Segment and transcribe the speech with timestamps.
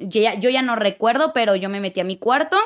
[0.00, 2.56] yo ya, yo ya no recuerdo, pero yo me metí a mi cuarto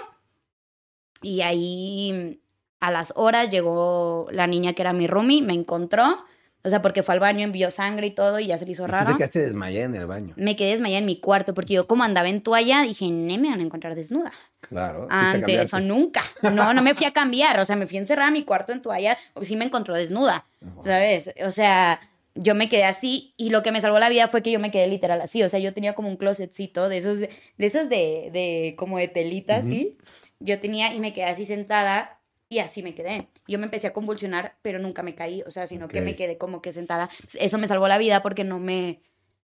[1.22, 2.40] y ahí
[2.80, 6.24] a las horas llegó la niña que era mi roomie, me encontró.
[6.66, 8.86] O sea, porque fue al baño, envió sangre y todo y ya se le hizo
[8.86, 9.10] ¿Tú raro.
[9.12, 10.32] te quedaste desmayada en el baño?
[10.38, 13.50] Me quedé desmayada en mi cuarto porque yo como andaba en toalla dije, no me
[13.50, 14.32] van a encontrar desnuda.
[14.60, 15.00] Claro.
[15.00, 15.62] fuiste a Ante cambiarte.
[15.66, 16.22] eso nunca.
[16.42, 17.60] No, no me fui a cambiar.
[17.60, 19.94] O sea, me fui a encerrar a mi cuarto en toalla porque sí me encontró
[19.94, 20.46] desnuda.
[20.84, 21.34] ¿Sabes?
[21.44, 22.00] O sea,
[22.34, 24.70] yo me quedé así y lo que me salvó la vida fue que yo me
[24.70, 25.42] quedé literal así.
[25.42, 29.08] O sea, yo tenía como un closetcito de esos, de, esos de, de como de
[29.08, 29.96] telita, ¿sí?
[30.40, 33.28] Yo tenía y me quedé así sentada y así me quedé.
[33.46, 35.42] Yo me empecé a convulsionar, pero nunca me caí.
[35.46, 37.08] O sea, sino que me quedé como que sentada.
[37.38, 39.00] Eso me salvó la vida porque no me...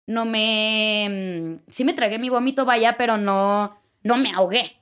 [0.07, 1.07] No me...
[1.09, 3.75] mm, Sí me tragué mi vómito, vaya, pero no...
[4.03, 4.77] No me ahogué.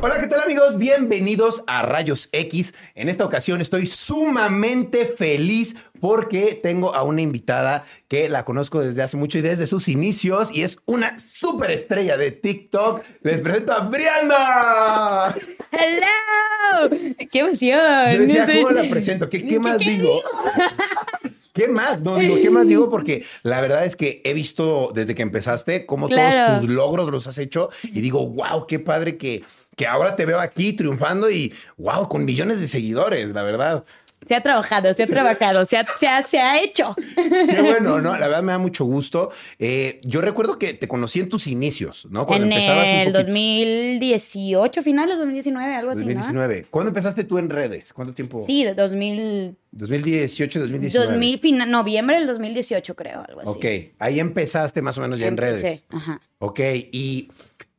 [0.00, 0.78] Hola, ¿qué tal amigos?
[0.78, 2.72] Bienvenidos a Rayos X.
[2.94, 9.02] En esta ocasión estoy sumamente feliz porque tengo a una invitada que la conozco desde
[9.02, 13.02] hace mucho y desde sus inicios y es una súper estrella de TikTok.
[13.22, 15.34] Les presento a Brianda.
[15.72, 16.96] ¡Hello!
[17.30, 17.80] ¡Qué emoción!
[18.14, 19.28] Yo decía, ¿cómo la presento?
[19.28, 20.22] ¿Qué, qué más digo?
[21.52, 22.02] ¿Qué más?
[22.02, 22.88] No digo, ¿qué más digo?
[22.90, 26.46] Porque la verdad es que he visto desde que empezaste cómo Claro.
[26.46, 29.42] todos tus logros los has hecho y digo, wow, qué padre que,
[29.78, 33.84] que ahora te veo aquí triunfando y wow, con millones de seguidores, la verdad.
[34.26, 36.94] Se ha trabajado, se ha trabajado, se ha, se ha, se ha hecho.
[37.14, 38.18] Qué bueno, ¿no?
[38.18, 39.30] La verdad me da mucho gusto.
[39.60, 42.26] Eh, yo recuerdo que te conocí en tus inicios, ¿no?
[42.26, 43.18] Cuando en empezabas el poquito.
[43.28, 46.66] 2018, finales 2019, algo así, 2019.
[46.68, 47.92] ¿Cuándo empezaste tú en redes?
[47.92, 48.40] ¿Cuánto tiempo?
[48.40, 48.46] ¿no?
[48.46, 51.12] Sí, de 2000, 2018, 2019.
[51.12, 53.50] 2000 fina- noviembre del 2018, creo, algo así.
[53.50, 55.84] Ok, ahí empezaste más o menos ya en redes.
[55.90, 56.20] Ajá.
[56.40, 56.60] Ok,
[56.92, 57.30] ¿y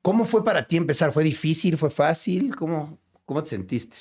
[0.02, 1.12] cómo fue para ti empezar?
[1.12, 1.78] ¿Fue difícil?
[1.78, 2.56] ¿Fue fácil?
[2.56, 3.98] ¿Cómo, cómo te sentiste?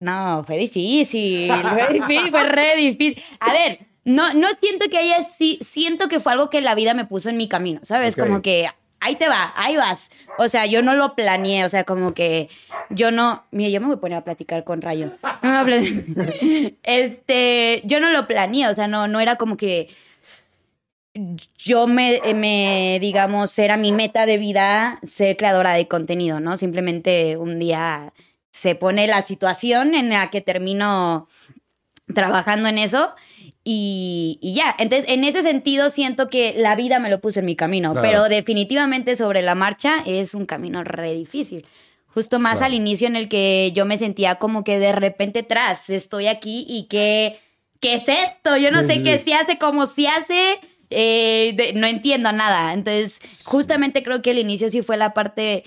[0.00, 3.22] No, fue difícil, fue difícil, fue re difícil.
[3.40, 6.94] A ver, no, no siento que haya, sí, siento que fue algo que la vida
[6.94, 8.14] me puso en mi camino, ¿sabes?
[8.14, 8.68] Como que
[9.00, 10.10] ahí te va, ahí vas.
[10.38, 12.48] O sea, yo no lo planeé, o sea, como que
[12.90, 15.12] yo no, mira, yo me voy a poner a platicar con Rayo.
[15.42, 16.72] No me voy a.
[16.84, 19.88] Este, yo no lo planeé, o sea, no, no era como que
[21.56, 26.56] yo me, me, digamos, era mi meta de vida ser creadora de contenido, ¿no?
[26.56, 28.12] Simplemente un día
[28.50, 31.28] se pone la situación en la que termino
[32.14, 33.10] trabajando en eso
[33.64, 34.74] y, y ya.
[34.78, 38.08] Entonces, en ese sentido, siento que la vida me lo puso en mi camino, Claro.
[38.08, 41.66] pero definitivamente sobre la marcha es un camino re difícil.
[42.06, 42.66] Justo más Claro.
[42.66, 46.64] al inicio en el que yo me sentía como que de repente tras, estoy aquí
[46.68, 47.38] y que,
[47.80, 48.56] ¿qué es esto?
[48.56, 50.58] Yo no sé qué se hace, cómo se hace,
[50.90, 52.72] eh, de- no entiendo nada.
[52.72, 55.64] Entonces, justamente creo que el inicio sí fue la parte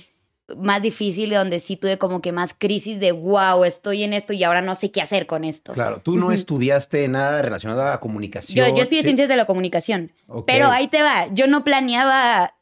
[0.57, 4.43] más difícil, donde sí tuve como que más crisis de, wow, estoy en esto y
[4.43, 5.71] ahora no sé qué hacer con esto.
[5.71, 8.67] Claro, tú no estudiaste nada relacionado a la comunicación.
[8.67, 9.05] Yo, yo estudié ¿sí?
[9.07, 10.45] ciencias de la comunicación, Ok.
[10.47, 12.53] pero ahí te va, yo no planeaba,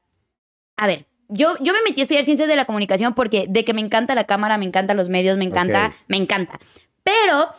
[0.78, 3.74] a ver, yo, yo me metí a estudiar ciencias de la comunicación porque de que
[3.74, 5.94] me encanta la cámara, me encantan los medios, me encanta, Ok.
[6.10, 6.60] me encanta,
[7.04, 7.50] pero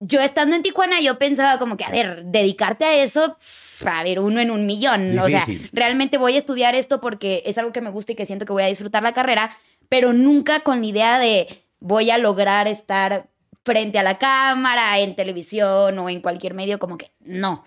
[0.00, 4.02] yo estando en Tijuana, yo pensaba como que, a ver, dedicarte a eso, pff, a
[4.02, 5.70] ver, uno en un millón, o sea, Difícil.
[5.72, 8.52] realmente voy a estudiar esto porque es algo que me gusta y que siento que
[8.52, 9.56] voy a disfrutar la carrera,
[9.88, 11.48] pero nunca con la idea de
[11.80, 13.28] voy a lograr estar
[13.64, 17.64] frente a la cámara, en televisión o en cualquier medio, como que no.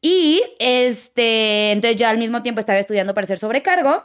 [0.00, 4.04] Y este, entonces yo al mismo tiempo estaba estudiando para ser sobrecargo.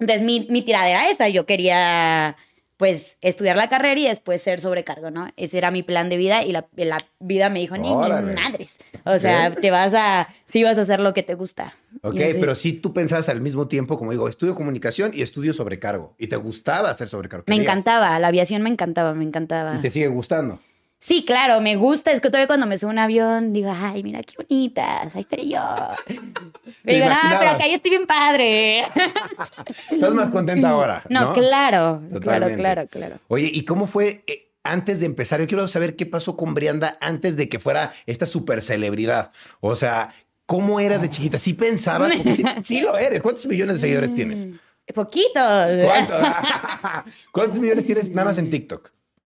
[0.00, 2.36] Entonces mi, mi tirada era esa, yo quería
[2.80, 5.28] pues estudiar la carrera y después ser sobrecargo, ¿no?
[5.36, 8.78] Ese era mi plan de vida y la, la vida me dijo, ni, ni madres.
[9.04, 11.74] O sea, te vas a, sí vas a hacer lo que te gusta.
[12.00, 12.38] Ok, así.
[12.40, 16.14] pero sí tú pensabas al mismo tiempo, como digo, estudio comunicación y estudio sobrecargo.
[16.16, 17.44] Y te gustaba hacer sobrecargo.
[17.48, 19.76] Me encantaba, la aviación me encantaba, me encantaba.
[19.76, 20.58] Y te sigue gustando.
[21.02, 22.12] Sí, claro, me gusta.
[22.12, 25.20] Es que todavía cuando me subo a un avión digo, ay, mira qué bonitas, ahí
[25.20, 25.58] estaré yo.
[26.84, 28.80] Me digo, no, pero acá yo estoy bien padre.
[29.90, 31.02] Estás más contenta ahora.
[31.08, 32.56] No, No, claro, claro, Totalmente.
[32.56, 33.16] claro, claro.
[33.28, 35.40] Oye, ¿y cómo fue eh, antes de empezar?
[35.40, 39.32] Yo quiero saber qué pasó con Brianda antes de que fuera esta super celebridad.
[39.60, 40.12] O sea,
[40.44, 41.38] ¿cómo eras de chiquita?
[41.38, 42.12] ¿Sí pensabas?
[42.12, 43.22] Porque sí, sí lo eres.
[43.22, 44.48] ¿Cuántos millones de seguidores tienes?
[44.94, 45.40] Poquito.
[45.84, 46.18] ¿Cuántos?
[47.32, 48.90] ¿Cuántos millones tienes nada más en TikTok?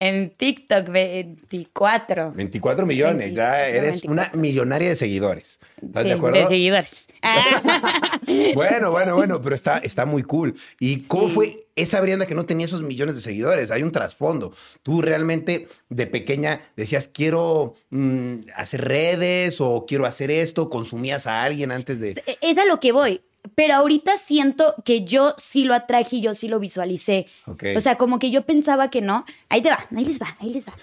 [0.03, 2.31] En TikTok, 24.
[2.31, 3.35] 24 millones.
[3.35, 5.59] Ya 24, eres una millonaria de seguidores.
[5.79, 6.47] ¿Estás Sí, de acuerdo?
[6.47, 7.07] seguidores.
[7.21, 8.19] Ah.
[8.55, 10.55] Bueno, bueno, bueno, pero está, está muy cool.
[10.79, 11.35] ¿Y cómo Sí.
[11.35, 13.69] fue esa Brianda que no tenía esos millones de seguidores?
[13.69, 14.53] Hay un trasfondo.
[14.81, 21.43] Tú realmente de pequeña decías, quiero mm, hacer redes o quiero hacer esto, consumías a
[21.43, 22.23] alguien antes de...
[22.41, 23.21] es a lo que voy.
[23.55, 27.27] Pero ahorita siento que yo sí lo atraje y yo sí lo visualicé.
[27.47, 27.63] Ok.
[27.75, 29.25] O sea, como que yo pensaba que no.
[29.49, 30.73] Ahí te va, ahí les va, ahí les va.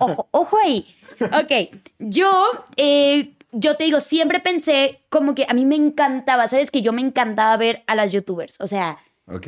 [0.00, 0.86] Ojo, ojo ahí.
[1.20, 2.30] Ok, yo
[2.76, 6.70] eh, yo te digo, siempre pensé como que a mí me encantaba, ¿sabes?
[6.70, 8.56] Que yo me encantaba ver a las youtubers.
[8.60, 9.46] O sea, Ok.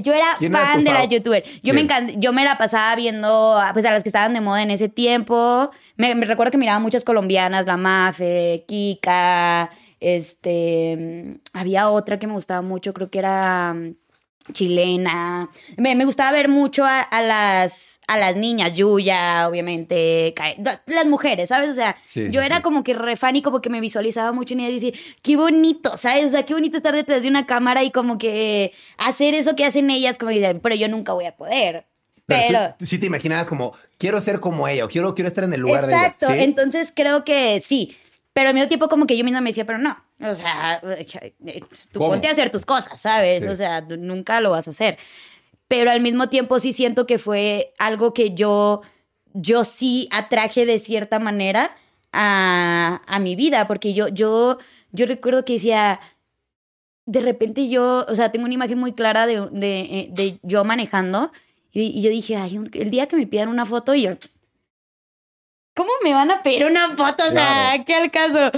[0.00, 1.60] yo era ¿Quién era fan tu de las youtubers.
[1.62, 4.62] Yo me encant- yo me la pasaba viendo pues, a las que estaban de moda
[4.62, 5.70] en ese tiempo.
[5.96, 12.26] Me, me recuerdo que miraba muchas colombianas, La Mafe, Kika, este, mm, había otra que
[12.26, 13.94] me gustaba mucho, creo que era mm,
[14.52, 15.50] chilena.
[15.76, 20.34] Me, me gustaba ver mucho a, a las, a las niñas, Yuya, obviamente,
[20.86, 21.70] las mujeres, ¿sabes?
[21.70, 24.32] O sea, Sí, yo sí, era como que re fan y como que me visualizaba
[24.32, 24.92] mucho en ella y decía,
[25.22, 26.26] qué bonito, ¿sabes?
[26.26, 29.64] O sea, qué bonito estar detrás de una cámara y como que hacer eso que
[29.64, 31.86] hacen ellas, como que, pero yo nunca voy a poder.
[32.26, 32.74] Pero...
[32.78, 35.60] tú sí te imaginabas como, quiero ser como ella o quiero, quiero estar en el
[35.60, 36.42] lugar Exacto, de ella.
[36.42, 36.48] ¿sí?
[36.48, 37.96] entonces creo que sí.
[38.38, 40.80] Pero al mismo tiempo como que yo misma me decía, pero no, o sea,
[41.90, 42.10] tú ¿Cómo?
[42.10, 43.42] ponte a hacer tus cosas, ¿sabes?
[43.42, 43.48] Sí.
[43.48, 44.96] O sea, nunca lo vas a hacer.
[45.66, 48.82] Pero al mismo tiempo sí siento que fue algo que yo,
[49.34, 51.76] yo sí atraje de cierta manera
[52.12, 54.58] a, a mi vida, porque yo, yo,
[54.92, 55.98] yo recuerdo que decía,
[57.06, 60.62] de repente yo, o sea, tengo una imagen muy clara de, de, eh, de yo
[60.62, 61.32] manejando
[61.72, 64.12] y, y yo dije, ay, el día que me pidan una foto y yo,
[65.78, 67.22] ¿cómo me van a pedir una foto?
[67.26, 67.84] O sea, Claro.
[67.86, 68.50] ¿qué al caso?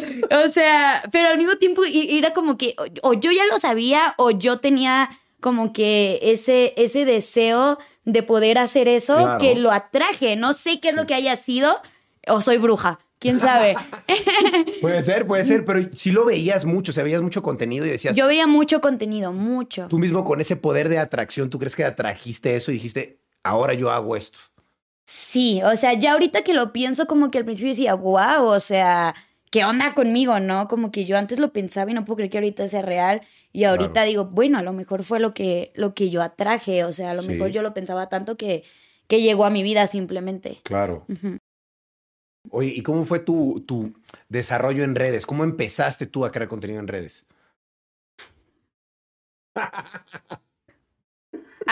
[0.46, 4.14] O sea, pero al mismo tiempo era como que o, o yo ya lo sabía
[4.16, 9.38] o yo tenía como que ese, ese deseo de poder hacer eso Claro.
[9.38, 10.34] que lo atraje.
[10.36, 11.78] No sé qué es lo que haya sido
[12.26, 12.98] o soy bruja.
[13.18, 13.76] ¿Quién sabe?
[14.80, 17.90] Puede ser, puede ser, pero sí lo veías mucho, o sea, veías mucho contenido y
[17.90, 19.88] decías, Yo veía mucho contenido, mucho.
[19.88, 23.74] tú mismo con ese poder de atracción, ¿tú crees que atrajiste eso y dijiste, ahora
[23.74, 24.38] yo hago esto?
[25.04, 28.60] Sí, o sea, ya ahorita que lo pienso, como que al principio decía, wow, o
[28.60, 29.14] sea,
[29.50, 30.68] ¿qué onda conmigo, no?
[30.68, 33.20] Como que yo antes lo pensaba y no puedo creer que ahorita sea real.
[33.52, 34.06] Y ahorita Claro.
[34.06, 37.14] digo, bueno, a lo mejor fue lo que, lo que yo atraje, o sea, a
[37.14, 37.28] lo Sí.
[37.32, 38.62] mejor yo lo pensaba tanto que,
[39.08, 40.60] que llegó a mi vida simplemente.
[40.62, 41.06] Claro.
[42.50, 43.92] Oye, ¿y cómo fue tu, tu
[44.28, 45.26] desarrollo en redes?
[45.26, 47.24] ¿Cómo empezaste tú a crear contenido en redes?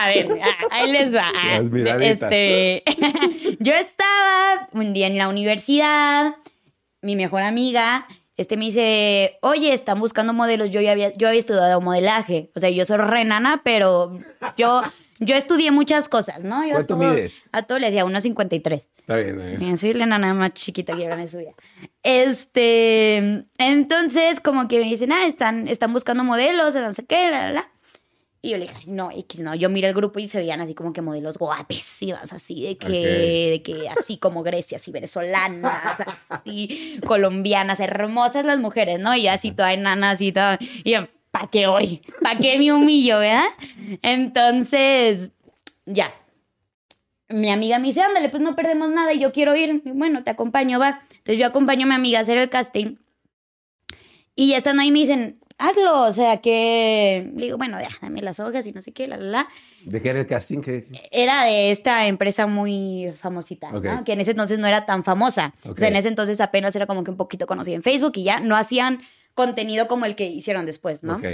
[0.05, 1.31] A ver, ah, ahí les va.
[2.01, 2.83] Este,
[3.61, 6.35] yo estaba un día en la universidad,
[7.03, 8.05] mi mejor amiga,
[8.37, 10.71] este me dice, oye, están buscando modelos.
[10.71, 12.51] Yo ya había, yo había estudiado modelaje.
[12.55, 14.17] O sea, yo soy renana, pero
[14.57, 14.83] yo,
[15.19, 16.63] yo estudié muchas cosas, ¿no?
[16.65, 17.35] Yo a ¿Cuánto todo- mides?
[17.51, 18.87] A todo le decía 1.53.
[18.99, 19.77] Está bien, está bien.
[19.79, 21.51] Soy la nana más chiquita que habrá en su vida.
[22.05, 27.47] Este, entonces, como que me dicen, ah, están, están buscando modelos, no sé qué, la,
[27.47, 27.69] la, la.
[28.41, 29.55] Y yo le dije, "Ay, no, X, no.
[29.55, 32.89] Yo miré el grupo y se veían así como que modelos guapísimas, así de que,
[32.89, 39.15] de que así como Grecia, así venezolanas, así colombianas, hermosas las mujeres, ¿no?
[39.15, 40.59] Y yo así toda enana, así toda.
[40.85, 42.03] Y yo, ¿pa' qué hoy?
[42.23, 43.47] ¿Pa' qué me humillo, verdad?
[44.03, 45.33] Entonces,
[45.87, 46.15] ya
[47.29, 49.83] mi amiga me dice, ándale, pues no perdemos nada y yo quiero ir.
[49.85, 51.01] Y bueno, te acompaño, va.
[51.11, 52.97] Entonces yo acompaño a mi amiga a hacer el casting.
[54.35, 56.05] Y ya estando ahí me dicen, hazlo.
[56.05, 59.17] O sea que, le digo, bueno, ya, dame las hojas y no sé qué, la,
[59.17, 59.49] la, la.
[59.85, 60.61] ¿De qué era el casting?
[60.61, 60.87] ¿Qué?
[61.11, 63.71] Era de esta empresa muy famosita.
[63.71, 64.05] ¿no?
[64.05, 65.55] que en ese entonces no era tan famosa.
[65.65, 68.25] O sea, en ese entonces apenas era como que un poquito conocida en Facebook y
[68.25, 69.01] ya no hacían
[69.35, 71.17] contenido como el que hicieron después, ¿no?
[71.17, 71.27] Ok.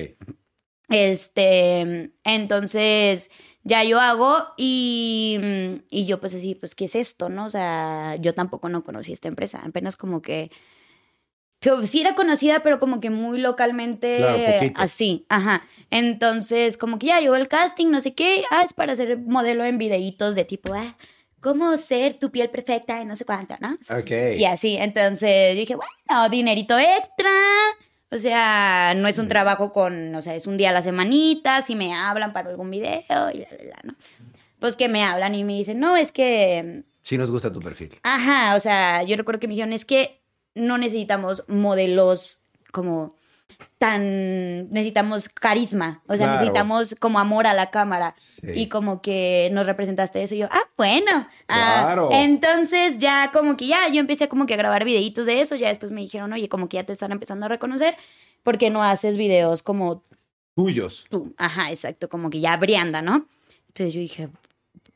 [0.90, 3.30] Este, entonces
[3.62, 5.40] ya yo hago y,
[5.90, 7.46] y yo pues así, pues, ¿qué es esto, no?
[7.46, 10.50] O sea, yo tampoco no conocí esta empresa, apenas como que,
[11.84, 15.62] sí era conocida, pero como que muy localmente Claro, así, ajá.
[15.90, 19.64] Entonces, como que ya llegó el casting, no sé qué, ah, es para ser modelo
[19.64, 20.96] en videitos de tipo, ah,
[21.40, 23.78] cómo ser tu piel perfecta y no sé cuánto, ¿no?
[23.96, 24.10] Ok.
[24.36, 27.30] Y así, entonces yo dije, bueno, dinerito extra.
[28.10, 31.62] O sea, no es un trabajo con, o sea, es un día a la semanita,
[31.62, 33.94] si me hablan para algún video y la, la, la, ¿no?
[34.60, 37.98] Pues que me hablan y me dicen, no, es que, Sí nos gusta tu perfil.
[38.02, 40.23] ajá, o sea, yo recuerdo que me dijeron, es que
[40.54, 42.40] no necesitamos modelos
[42.72, 43.14] como
[43.78, 46.32] tan, necesitamos carisma, o sea, Claro.
[46.40, 48.14] necesitamos como amor a la cámara.
[48.18, 48.48] Sí.
[48.54, 51.28] Y como que nos representaste eso y yo, ah, bueno.
[51.48, 52.08] Ah, Claro.
[52.12, 55.68] entonces ya como que ya, yo empecé como que a grabar videitos de eso, ya
[55.68, 57.96] después me dijeron, oye, como que ya te están empezando a reconocer,
[58.42, 60.02] ¿por qué no haces videos como
[60.56, 61.06] Tuyos.
[61.10, 61.34] tú?
[61.36, 63.26] Ajá, exacto, como que ya brianda, ¿no?
[63.68, 64.28] Entonces yo dije,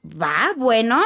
[0.05, 1.03] va, bueno.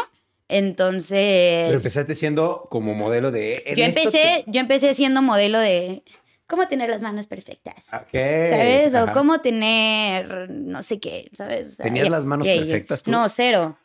[0.53, 3.63] Pero Entonces, empezaste siendo como modelo de...
[3.75, 6.03] yo empecé, yo empecé siendo modelo de
[6.47, 7.87] cómo tener las manos perfectas.
[7.87, 8.95] ¿Sabes?
[8.95, 11.69] O cómo tener, no sé qué, ¿sabes?
[11.69, 13.11] O sea, ¿Tenías ya- las manos ya- perfectas tú?
[13.11, 13.79] No, cero.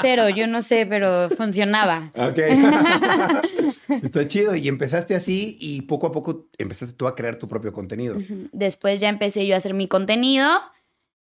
[0.00, 2.12] Cero, yo no sé, pero funcionaba.
[2.16, 2.38] Ok.
[4.04, 4.54] Está chido.
[4.54, 8.16] Y empezaste así y poco a poco empezaste tú a crear tu propio contenido.
[8.52, 10.48] Después ya empecé yo a hacer mi contenido.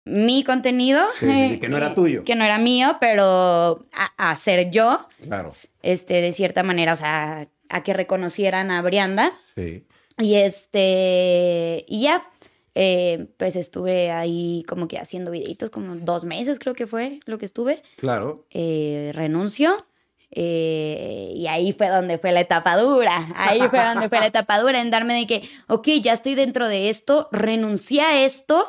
[0.06, 1.02] Mi contenido.
[1.20, 2.24] Sí, que no era eh, tuyo.
[2.24, 5.52] Que no era mío, pero a, a ser yo, Claro.
[5.82, 9.32] este, de cierta manera, o sea, a que reconocieran a Brianda.
[9.56, 9.86] Sí.
[10.20, 12.24] Y este, y ya,
[12.76, 17.38] eh, pues estuve ahí como que haciendo videitos, como dos meses creo que fue lo
[17.38, 17.82] que estuve.
[17.98, 18.46] Claro.
[18.52, 19.76] Eh, renuncio.
[20.36, 23.30] eh, y ahí fue donde fue la etapa dura.
[23.36, 26.68] Ahí fue donde fue la etapa dura en darme de que, ok, ya estoy dentro
[26.68, 28.68] de esto, renuncié a esto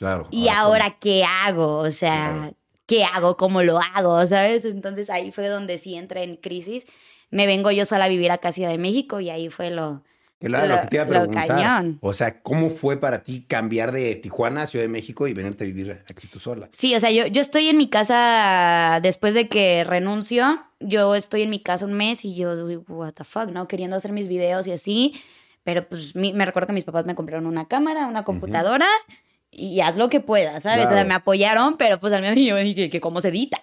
[0.00, 0.26] Claro.
[0.32, 2.54] y ahora qué hago, o sea, Claro.
[2.86, 3.36] ¿qué hago?
[3.36, 4.26] ¿Cómo lo hago?
[4.26, 4.64] ¿Sabes?
[4.64, 6.86] Entonces ahí fue donde sí entré en crisis.
[7.30, 10.02] Me vengo yo sola a vivir acá a Ciudad de México y ahí fue lo...
[10.40, 11.46] Claro, lo, lo- que te iba a preguntar.
[11.48, 11.98] cañón.
[12.00, 15.64] O sea, ¿cómo fue para ti cambiar de Tijuana a Ciudad de México y venirte
[15.64, 16.70] a vivir aquí tú sola?
[16.72, 20.62] Sí, o sea, yo, yo estoy en mi casa después de que renuncio.
[20.80, 22.54] Yo estoy en mi casa un mes y yo,
[22.88, 23.68] what the fuck, ¿no?
[23.68, 25.20] Queriendo hacer mis videos y así.
[25.62, 28.88] Pero pues mi- me recuerdo que mis papás me compraron una cámara, una computadora
[29.52, 30.86] y haz lo que puedas, ¿sabes?
[30.86, 33.58] O sea, me apoyaron, pero pues al menos yo dije que cómo se edita,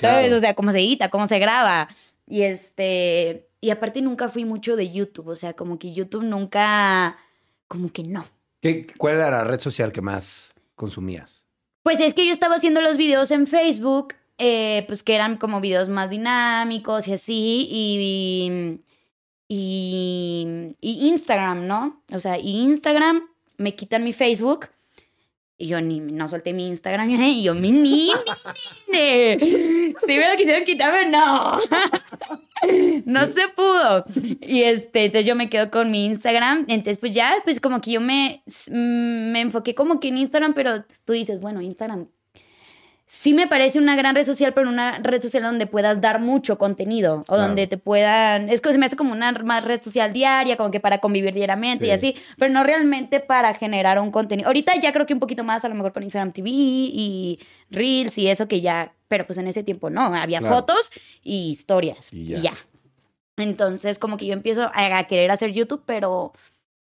[0.00, 0.26] ¿sabes?
[0.26, 0.36] Claro.
[0.36, 1.88] O sea, cómo se edita, cómo se graba.
[2.26, 7.16] Y este, y aparte nunca fui mucho de YouTube, o sea, como que YouTube nunca,
[7.68, 8.24] como que no.
[8.60, 11.44] ¿Qué, ¿Cuál era la red social que más consumías?
[11.82, 15.60] Pues es que yo estaba haciendo los videos en Facebook, eh, pues que eran como
[15.60, 18.80] videos más dinámicos y así, y,
[19.48, 22.02] y, y Instagram, ¿no?
[22.12, 23.22] O sea, y Instagram,
[23.58, 24.68] me quitan mi Facebook,
[25.62, 28.10] y yo ni, no solté mi Instagram, y yo, mi ni,
[28.90, 29.94] ni, ni.
[29.96, 31.58] Si me lo quisieron quitarme, no.
[33.06, 34.04] No se pudo.
[34.40, 36.64] Y este, entonces yo me quedo con mi Instagram.
[36.68, 40.84] Entonces, pues ya, pues como que yo me, me enfoqué como que en Instagram, pero
[41.04, 42.06] tú dices, bueno, Instagram
[43.14, 46.56] sí me parece una gran red social, pero una red social donde puedas dar mucho
[46.56, 47.42] contenido o Claro.
[47.42, 48.48] donde te puedan.
[48.48, 51.34] Es que se me hace como una más red social diaria, como que para convivir
[51.34, 51.92] diariamente y Sí.
[51.92, 54.46] así, pero no realmente para generar un contenido.
[54.48, 57.38] Ahorita ya creo que un poquito más, a lo mejor con Instagram TV y
[57.70, 58.94] Reels y eso que ya.
[59.08, 60.54] Pero pues en ese tiempo no, había Claro.
[60.54, 60.90] fotos
[61.22, 62.10] y historias.
[62.14, 62.40] Y Y ya.
[62.40, 62.52] ya.
[63.36, 66.32] Entonces, como que yo empiezo a, a querer hacer YouTube, pero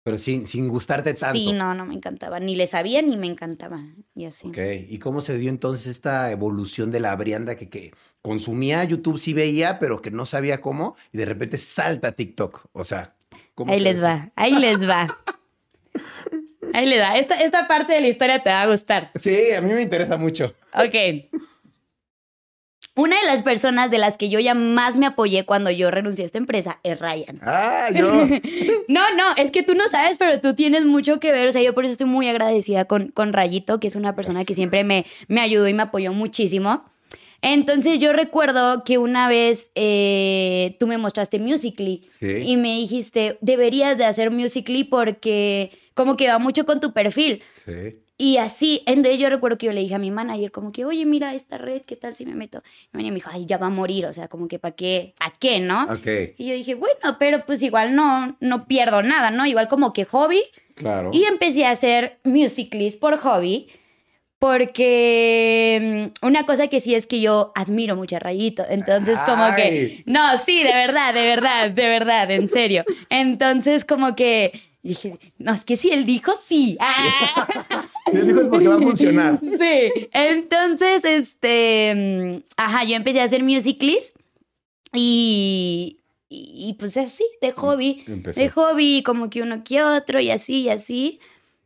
[0.06, 1.34] Pero sin, sin gustarte tanto.
[1.36, 2.40] sí, no, no me encantaba.
[2.40, 3.82] Ni le sabía ni me encantaba.
[4.14, 4.48] Y así.
[4.50, 4.58] Ok,
[4.88, 9.34] ¿y cómo se dio entonces esta evolución de la Brianda que, que consumía YouTube, sí
[9.34, 12.68] veía, pero que no sabía cómo, y de repente salta TikTok?
[12.74, 13.16] O sea,
[13.56, 15.08] ¿cómo Ahí se- les va, ahí les va.
[16.74, 17.18] Ahí les va.
[17.18, 19.12] Esta, esta parte de la historia te va a gustar.
[19.16, 20.54] Sí, a mí me interesa mucho.
[20.74, 21.32] Ok.
[22.98, 26.24] Una de las personas de las que yo ya más me apoyé cuando yo renuncié
[26.24, 27.42] a esta empresa es Ryan.
[27.42, 28.26] Ah, yo.
[28.88, 31.50] No, no, es que tú no sabes, pero tú tienes mucho que ver.
[31.50, 34.46] O sea, yo por eso estoy muy agradecida con, con Rayito, que es una persona
[34.46, 36.86] que siempre me, me ayudó y me apoyó muchísimo.
[37.48, 42.38] Entonces yo recuerdo que una vez eh, tú me mostraste Musically Sí.
[42.46, 47.42] y me dijiste, deberías de hacer Musically porque como que va mucho con tu perfil.
[47.66, 48.00] Sí.
[48.18, 51.06] Y así, entonces yo recuerdo que yo le dije a mi manager como que, oye,
[51.06, 52.64] mira esta red, ¿qué tal si me meto?
[52.94, 55.14] Y me dijo, ay, ya va a morir, o sea, como que ¿para qué?
[55.20, 55.84] ¿Para qué, no?
[55.84, 59.46] Ok, Y yo dije, bueno, pero pues igual no, no pierdo nada, ¿no?
[59.46, 60.42] Igual como que hobby.
[60.76, 61.12] claro.
[61.14, 63.68] Y empecé a hacer musicals por hobby.
[64.46, 68.64] Porque mm, una cosa que sí es que yo admiro mucho a Rayito.
[68.70, 69.56] Entonces, como Ay.
[69.56, 70.04] que.
[70.06, 72.84] No, sí, de verdad, de verdad, de verdad, en serio.
[73.10, 74.52] Entonces, como que.
[74.84, 76.78] Dije, no, es que si él dijo sí.
[76.80, 77.48] Ah.
[78.12, 79.40] Si él dijo es porque va a funcionar.
[79.42, 80.08] Sí.
[80.14, 81.94] Entonces, este.
[81.96, 84.14] mm, Ajá, yo empecé a hacer musicals.
[84.94, 85.98] Y.
[86.30, 88.04] Y, y, pues así, de hobby.
[88.08, 88.40] Empezó.
[88.40, 91.20] De hobby, como que uno que otro, y así, y así.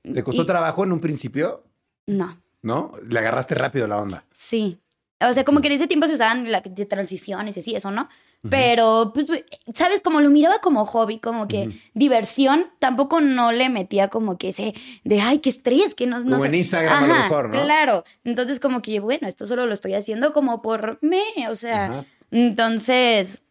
[0.03, 1.63] ¿Te costó Y- trabajo en un principio?
[2.07, 2.38] No.
[2.61, 2.91] ¿No?
[3.07, 4.25] Le agarraste rápido la onda.
[4.31, 4.79] Sí.
[5.21, 7.91] O sea, como que en ese tiempo se usaban la, de transiciones y así, eso,
[7.91, 8.09] ¿no?
[8.49, 9.27] Pero, pues,
[9.73, 9.99] ¿sabes?
[9.99, 14.73] Como lo miraba como hobby, como que diversión, tampoco no le metía como que ese
[15.03, 16.47] de, ay, qué estrés, que no, no Como sé.
[16.47, 17.61] en Instagram a lo mejor, ¿no?
[17.61, 18.05] Claro.
[18.23, 22.05] Entonces, como que, bueno, esto solo lo estoy haciendo como por me, o sea.
[22.31, 23.41] Entonces,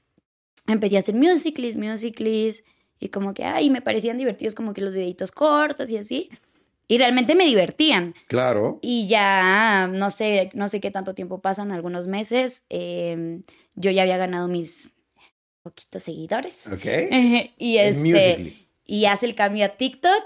[0.66, 2.64] empecé a hacer musicals, musicals,
[2.98, 6.30] y como que, ay, me parecían divertidos como que los videitos cortos y así.
[6.88, 8.14] Y realmente me divertían.
[8.28, 8.78] Claro.
[8.82, 12.64] Y ya no sé, no sé qué tanto tiempo pasan, algunos meses.
[12.70, 13.40] eh,
[13.74, 14.90] yo ya había ganado mis
[15.62, 16.66] poquitos seguidores.
[16.66, 16.84] Ok.
[17.58, 20.24] y este y hace el cambio a TikTok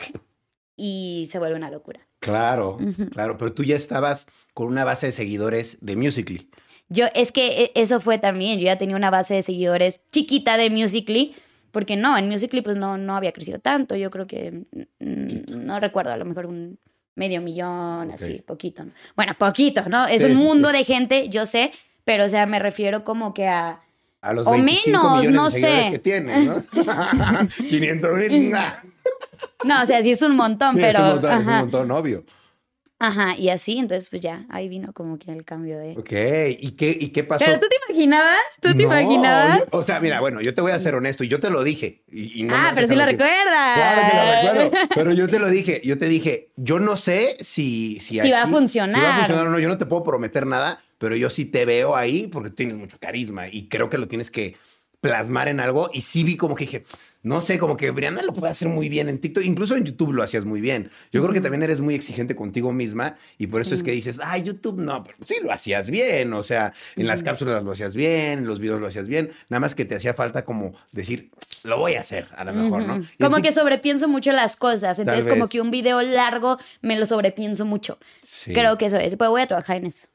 [0.76, 2.06] y se vuelve una locura.
[2.20, 2.78] Claro,
[3.10, 3.36] claro.
[3.36, 6.48] Pero tú ya estabas con una base de seguidores de Musically.
[6.88, 10.56] Yo es que e- eso fue también, yo ya tenía una base de seguidores chiquita
[10.56, 11.34] de Musically,
[11.72, 14.62] porque no, en Musically pues no no había crecido tanto, yo creo que
[15.00, 16.78] mm, no recuerdo, a lo mejor un
[17.16, 18.84] medio millón, así, poquito.
[18.84, 18.92] ¿no?
[19.16, 20.06] Bueno, poquito, ¿no?
[20.06, 20.76] Es Sí, un mundo sí.
[20.78, 21.72] de gente, yo sé,
[22.04, 23.80] pero o sea, me refiero como que a
[24.22, 25.88] A los O 25 menos, millones no de sé.
[25.90, 26.64] que tienes, ¿no?
[27.68, 28.50] 500 mil.
[28.50, 28.74] nah.
[29.64, 31.90] No, o sea, sí es un montón, Sí, pero es un montón, es un montón,
[31.90, 32.24] obvio.
[33.04, 35.92] Ajá, y así, entonces pues ya, ahí vino como que el cambio de...
[35.98, 36.12] Ok,
[36.60, 37.44] ¿y qué, y qué pasó?
[37.44, 39.58] Pero tú te imaginabas, tú te No, imaginabas.
[39.58, 41.64] yo- o sea, mira, bueno, yo te voy a ser honesto y yo te lo
[41.64, 42.04] dije.
[42.12, 43.74] y- y no me ah, pero sí lo recuerdas.
[43.74, 47.34] Claro que lo recuerdo, pero yo te lo dije, yo te dije, yo no sé
[47.40, 48.94] si si, Si va a funcionar.
[48.94, 51.44] Si va a funcionar o no, yo no te puedo prometer nada, pero yo sí
[51.44, 54.54] te veo ahí porque tienes mucho carisma y creo que lo tienes que
[55.02, 56.84] plasmar en algo y sí vi como que dije,
[57.24, 60.12] no sé, como que Brianna lo puede hacer muy bien en TikTok, incluso en YouTube
[60.12, 60.90] lo hacías muy bien.
[61.10, 64.20] Yo creo que también eres muy exigente contigo misma y por eso es que dices,
[64.22, 67.96] ay, YouTube no, pero sí lo hacías bien, o sea, en las cápsulas lo hacías
[67.96, 71.32] bien, en los videos lo hacías bien, nada más que te hacía falta como decir,
[71.64, 72.98] lo voy a hacer, a lo mejor, ¿no?
[72.98, 74.98] Y Como que sobrepienso mucho las cosas.
[74.98, 77.98] Entonces, como que un video largo me lo sobrepienso mucho.
[78.20, 78.52] Sí.
[78.52, 79.14] Creo que eso es.
[79.16, 80.08] Pues voy a trabajar en eso.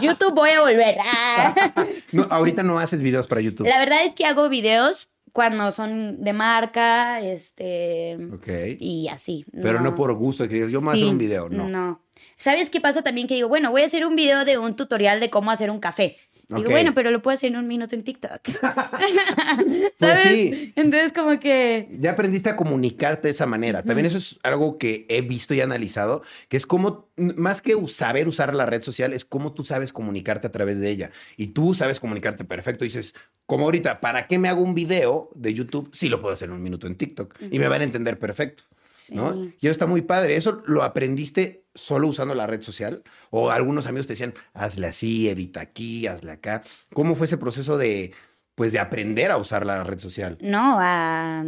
[0.00, 0.96] YouTube voy a volver.
[1.02, 1.54] Ah.
[2.12, 3.66] No, ahorita no haces videos para YouTube.
[3.66, 8.18] La verdad es que hago videos cuando son de marca, este.
[8.32, 8.48] Ok.
[8.78, 9.44] Y así.
[9.52, 11.68] Pero no, por gusto, que yo me voy a hacer Sí, un video, no.
[11.68, 12.02] No.
[12.36, 13.26] ¿Sabes qué pasa también?
[13.26, 15.78] Que digo, bueno, voy a hacer un video de un tutorial de cómo hacer un
[15.78, 16.16] café.
[16.56, 18.40] Digo, bueno, pero lo puedo hacer en un minuto en TikTok.
[18.60, 19.94] ¿Sabes?
[19.98, 20.72] Pues sí.
[20.74, 21.88] Entonces, como que.
[22.00, 23.82] Ya aprendiste a comunicarte de esa manera.
[23.82, 28.26] También eso es algo que he visto y analizado, que es como, más que saber
[28.26, 31.10] usar la red social, es cómo tú sabes comunicarte a través de ella.
[31.36, 32.84] Y tú sabes comunicarte perfecto.
[32.84, 33.14] Dices,
[33.46, 36.54] como ahorita, ¿para qué me hago un video de YouTube si lo puedo hacer en
[36.54, 37.36] un minuto en TikTok?
[37.50, 38.64] Y me van a entender perfecto.
[39.12, 39.32] ¿No?
[39.32, 39.54] Sí.
[39.60, 40.36] Y eso está muy padre.
[40.36, 43.02] ¿Eso lo aprendiste solo usando la red social?
[43.30, 46.62] ¿O algunos amigos te decían, hazle así, edita aquí, hazle acá?
[46.92, 48.12] ¿Cómo fue ese proceso de,
[48.54, 50.36] pues, de aprender a usar la red social?
[50.40, 51.42] No, a,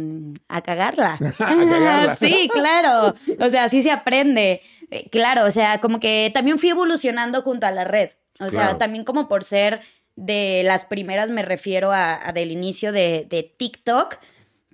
[0.47, 1.13] a cagarla.
[1.21, 2.15] A cagarla.
[2.19, 3.15] sí, claro.
[3.39, 4.61] O sea, así se aprende.
[4.89, 8.11] Eh, Claro, o sea, como que también fui evolucionando junto a la red.
[8.39, 9.81] O sea, también como por ser
[10.15, 14.17] de las primeras, me refiero a, a del inicio de, de TikTok,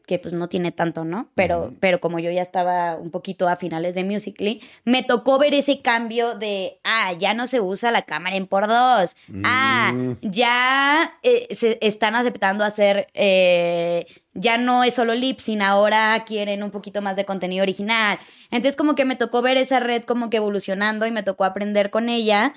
[0.09, 1.29] que pues no tiene tanto, ¿no?
[1.35, 5.53] Pero, pero como yo ya estaba un poquito a finales de Musical.ly, me tocó ver
[5.53, 9.15] ese cambio de, ah, ya no se usa la cámara en por dos.
[9.43, 10.13] Ah, Mm.
[10.21, 16.63] ya eh, se están aceptando hacer, eh, ya no es solo lip sync, ahora quieren
[16.63, 18.17] un poquito más de contenido original.
[18.49, 21.91] Entonces como que me tocó ver esa red como que evolucionando y me tocó aprender
[21.91, 22.55] con ella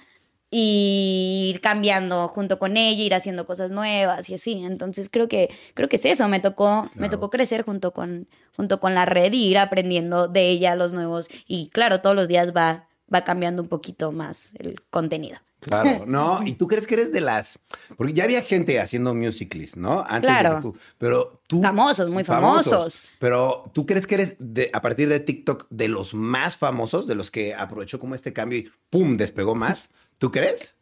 [0.54, 4.62] y ir cambiando junto con ella, ir haciendo cosas nuevas y así.
[4.64, 8.78] Entonces creo que creo que es eso, me tocó me tocó crecer junto con junto
[8.78, 12.52] con la red y ir aprendiendo de ella los nuevos y claro, todos los días
[12.54, 15.38] va va cambiando un poquito más el contenido.
[15.60, 16.40] Claro, ¿no?
[16.44, 17.58] ¿Y tú crees que eres de las...?
[17.96, 20.00] Porque ya había gente haciendo musicals, ¿no?
[20.00, 20.56] Antes de Claro.
[20.56, 20.76] que tú.
[20.98, 21.62] Pero tú...
[21.62, 23.02] Famosos, muy famosos.
[23.18, 27.14] Pero tú crees que eres, de, a partir de TikTok, de los más famosos, de
[27.14, 29.16] los que aprovechó como este cambio y ¡pum!
[29.16, 29.90] despegó más.
[30.22, 30.76] ¿Tú crees?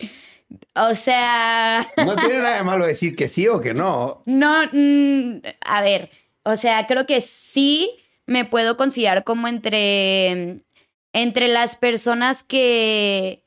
[0.75, 4.23] O sea, No tiene nada de malo decir que sí o que no.
[4.27, 6.11] No, mm, a ver,
[6.43, 7.91] o sea, creo que sí
[8.27, 10.59] me puedo considerar como entre,
[11.15, 13.43] entre las personas que,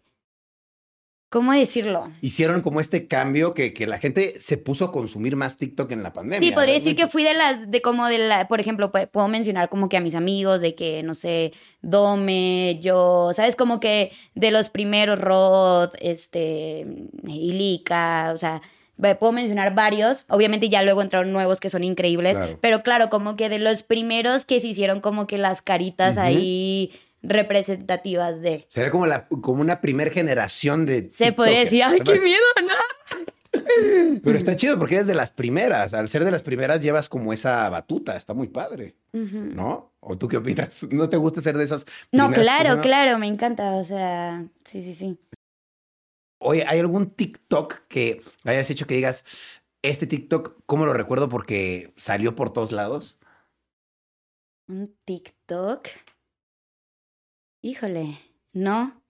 [1.34, 2.10] ¿cómo decirlo?
[2.22, 6.04] Hicieron como este cambio que, que la gente se puso a consumir más TikTok en
[6.04, 6.48] la pandemia.
[6.48, 9.28] Sí, podría decir que fui de las, de como de la, por ejemplo, pu- puedo
[9.28, 13.56] mencionar como que a mis amigos, de que, no sé, Dome, yo, ¿sabes?
[13.56, 16.86] Como que de los primeros Rod, este,
[17.28, 18.62] Ilika, o sea,
[19.20, 20.26] puedo mencionar varios.
[20.30, 22.58] Obviamente ya luego entraron nuevos que son increíbles, Claro.
[22.62, 26.92] pero claro, como que de los primeros que se hicieron como que las caritas ahí
[27.24, 28.66] representativas de...
[28.68, 31.10] Sería como, la, como una primer generación de.
[31.10, 33.24] Se podría decir, ay, qué miedo, ¿no?
[34.24, 35.94] Pero está chido porque eres de las primeras.
[35.94, 38.18] Al ser de las primeras llevas como esa batuta.
[38.18, 38.96] Está muy padre.
[39.12, 39.94] ¿No?
[40.00, 40.84] ¿O tú qué opinas?
[40.92, 41.86] ¿No te gusta ser de esas?
[42.12, 42.82] No, claro, personas?
[42.82, 45.18] claro, me encanta, o sea, sí, sí, sí.
[46.40, 49.24] Oye, ¿hay algún TikTok que hayas hecho que digas,
[49.82, 51.30] este TikTok, ¿cómo lo recuerdo?
[51.30, 53.18] Porque salió por todos lados.
[54.68, 55.88] Un TikTok.
[57.66, 58.20] Híjole,
[58.52, 59.02] no,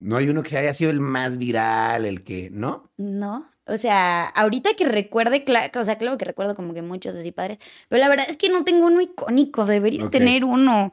[0.00, 2.90] No hay uno que haya sido el más viral, el que, ¿no?
[2.96, 3.48] no.
[3.66, 5.44] O sea, ahorita que recuerde,
[5.78, 8.48] o sea, claro que recuerdo como que muchos así padres, pero la verdad es que
[8.48, 10.92] no tengo uno icónico, debería tener uno.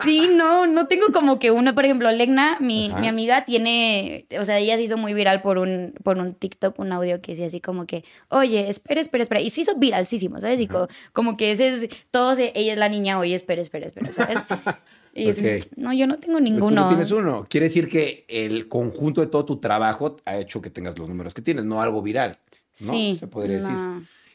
[0.00, 4.44] Sí, no, no tengo como que uno, por ejemplo, Legna, mi, mi amiga, tiene, o
[4.44, 7.46] sea, ella se hizo muy viral por un, por un TikTok, un audio que decía
[7.46, 10.60] así como que, oye, espera, espera, espera, y se hizo viralísimo, ¿sabes?
[10.60, 14.10] Y co- como, que ese es, todos, ella es la niña, oye, espera, espera, espera,
[14.10, 14.38] ¿sabes?
[15.14, 15.72] Y es- Ok.
[15.76, 16.82] no, yo no tengo Tú ninguno.
[16.82, 17.46] no tienes uno.
[17.48, 21.34] Quiere decir que el conjunto de todo tu trabajo ha hecho que tengas los números
[21.34, 22.38] que tienes, no algo viral.
[22.80, 22.92] ¿no?
[22.92, 23.16] Sí.
[23.18, 23.74] Se podría decir.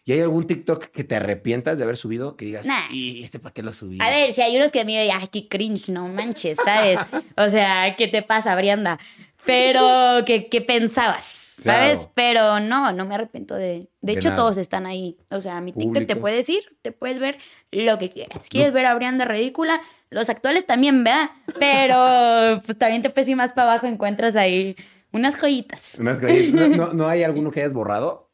[0.05, 2.37] ¿Y hay algún TikTok que te arrepientas de haber subido?
[2.37, 2.89] Que digas, Nah.
[2.91, 3.97] ¿y este para qué lo subí?
[3.99, 6.97] A ver, si hay unos que me ay, qué cringe, no manches, ¿sabes?
[7.37, 8.99] O sea, ¿qué te pasa, Brianda?
[9.47, 11.23] Pero ¿qué, qué pensabas?
[11.23, 11.99] ¿Sabes?
[12.05, 12.11] Claro.
[12.13, 13.63] Pero no, no me arrepiento de...
[13.67, 14.37] De, De hecho, nada.
[14.41, 15.17] todos están ahí.
[15.31, 17.37] O sea, mi TikTok te puedes ir, te puedes ver
[17.71, 18.47] lo que quieras.
[18.49, 19.81] ¿Quieres ver a Brianda ridícula?
[20.11, 21.31] Los actuales también, ¿verdad?
[21.59, 24.75] Pero pues también te puedes ir más para abajo, encuentras ahí
[25.11, 25.97] unas joyitas.
[25.99, 26.69] Unas galletas.
[26.69, 28.29] ¿No, no, no hay alguno que hayas borrado?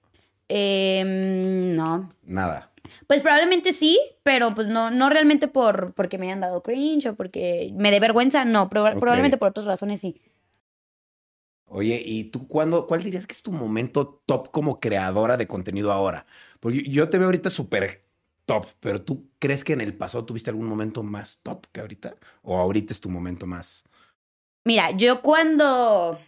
[0.50, 2.10] Em, no.
[2.24, 2.72] Nada.
[3.08, 7.16] Pues probablemente sí, pero pues no, no realmente por porque me hayan dado cringe o
[7.16, 10.22] porque me dé vergüenza, no, proba- probablemente por otras razones sí.
[11.76, 15.92] Oye, ¿y tú cuándo, cuál dirías que es tu momento top como creadora de contenido
[15.92, 16.28] ahora?
[16.60, 18.06] Porque yo- te veo ahorita súper
[18.46, 22.16] top, pero ¿tú crees que en el pasado tuviste algún momento más top que ahorita?
[22.44, 23.86] ¿O ahorita es tu momento más?
[24.66, 26.20] Mira, yo cuando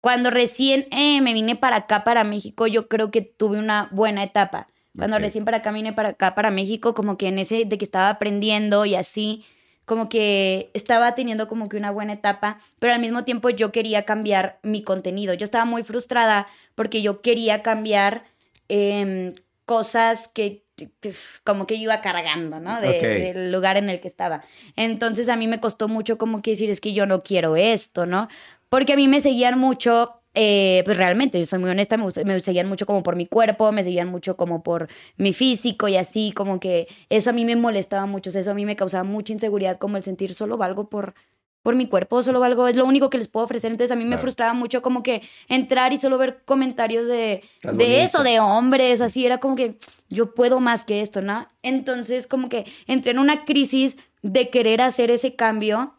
[0.00, 4.22] cuando recién eh, me vine para acá para México, yo creo que tuve una buena
[4.22, 4.68] etapa.
[4.96, 7.84] Cuando recién para acá vine para acá para México, como que en ese de que
[7.84, 9.44] estaba aprendiendo y así,
[9.84, 14.04] como que estaba teniendo como que una buena etapa, pero al mismo tiempo yo quería
[14.04, 15.34] cambiar mi contenido.
[15.34, 18.24] Yo estaba muy frustrada porque yo quería cambiar
[18.68, 19.32] em,
[19.66, 22.80] cosas que que como que yo iba cargando, ¿no?
[22.80, 23.32] De-.
[23.32, 24.44] Del lugar en el que estaba.
[24.76, 28.06] Entonces a mí me costó mucho como que decir, es que yo no quiero esto,
[28.06, 28.28] ¿no?
[28.68, 32.40] Porque a mí me seguían mucho, eh, pues realmente, yo soy muy honesta, me, me
[32.40, 36.32] seguían mucho como por mi cuerpo, me seguían mucho como por mi físico y así,
[36.32, 39.04] como que eso a mí me molestaba mucho, o sea, eso a mí me causaba
[39.04, 41.14] mucha inseguridad, como el sentir solo valgo por,
[41.62, 43.70] por mi cuerpo, solo valgo, es lo único que les puedo ofrecer.
[43.70, 44.20] Entonces a mí me Claro.
[44.22, 48.02] frustraba mucho como que entrar y solo ver comentarios de, Tan de bonito.
[48.04, 49.78] eso, de hombres, así, era como que
[50.10, 51.48] yo puedo más que esto, ¿no?
[51.62, 55.94] Entonces como que entré en una crisis de querer hacer ese cambio.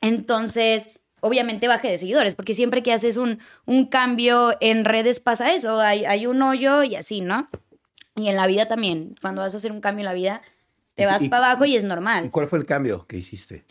[0.00, 0.90] Entonces,
[1.26, 5.80] obviamente bajé de seguidores, porque siempre que haces un, un cambio en redes pasa eso,
[5.80, 7.48] hay, hay un hoyo y así, ¿no?
[8.14, 10.42] Y en la vida también, cuando vas a hacer un cambio en la vida,
[10.94, 12.30] te Y- vas y- para abajo y es ¿Y normal.
[12.30, 13.64] cuál fue el cambio que hiciste?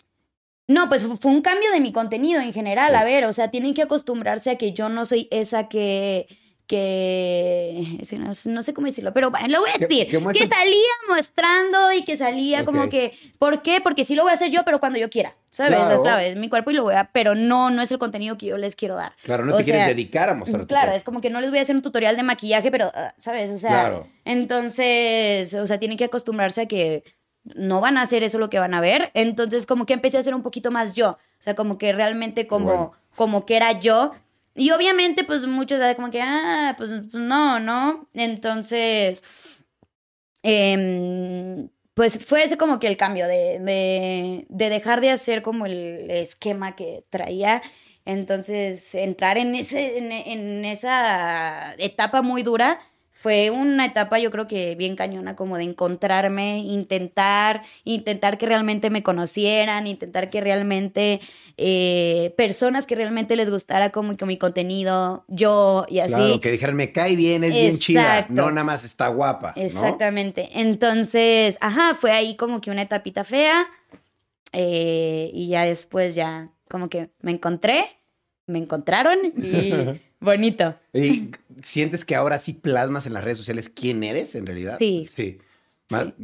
[0.68, 2.90] No, pues fu- fue un cambio de mi contenido en general.
[2.92, 2.96] Sí.
[2.96, 6.28] A ver, o sea, tienen que acostumbrarse a que yo no soy esa que.
[6.68, 8.00] Que.
[8.18, 10.08] no, no sé cómo decirlo, pero bueno, lo voy a decir.
[10.08, 13.14] que salía mostrando y que salía como que.
[13.40, 13.82] ¿Por qué?
[13.82, 15.36] Porque sí lo voy a hacer yo, pero cuando yo quiera.
[15.52, 15.78] ¿Sabes?
[15.78, 16.04] Claro.
[16.04, 17.10] Claro, es mi cuerpo y lo voy a.
[17.14, 19.14] Pero no, no es el contenido que yo les quiero dar.
[19.24, 21.50] Claro, no O te quieres sea, dedicar a mostrar Claro, es como que no les
[21.50, 23.50] voy a hacer un tutorial de maquillaje, pero, ah, ¿sabes?
[23.52, 24.08] O sea, Claro.
[24.26, 27.04] entonces, o sea, tienen que acostumbrarse a que
[27.56, 29.12] no van a hacer eso lo que van a ver.
[29.14, 31.12] Entonces, como que empecé a hacer un poquito más yo.
[31.12, 32.92] O sea, como que realmente como, Bueno.
[33.16, 34.14] como que era yo.
[34.56, 38.08] Y obviamente, pues muchos de como que, ah, pues pues, no, ¿no?
[38.14, 39.22] Entonces,
[40.44, 45.66] em, pues fue ese como que el cambio de, de, de dejar de hacer como
[45.66, 47.62] el esquema que traía.
[48.06, 52.80] Entonces, entrar en, ese, en esa etapa muy dura
[53.26, 58.92] fue una etapa yo creo que bien cañona como de encontrarme, intentar, intentar que realmente
[58.92, 61.20] me conocieran, intentar que realmente
[61.58, 66.14] eh, personas que realmente les gustara como que mi contenido, yo y así.
[66.14, 68.28] Claro, que dijeran, me cae bien, es bien chida.
[68.30, 69.56] No, nada más está guapa.
[69.56, 69.64] ¿no?
[69.64, 70.50] Exactamente.
[70.54, 73.66] Entonces, ajá, fue ahí como que una etapita fea.
[74.52, 77.86] eh, y ya después ya como que me encontré,
[78.46, 80.76] me encontraron y bonito.
[80.94, 81.32] ¿Y
[81.64, 84.76] sientes que ahora sí plasmas en las redes sociales quién eres en realidad?
[84.80, 85.08] Sí.
[85.10, 85.40] Sí.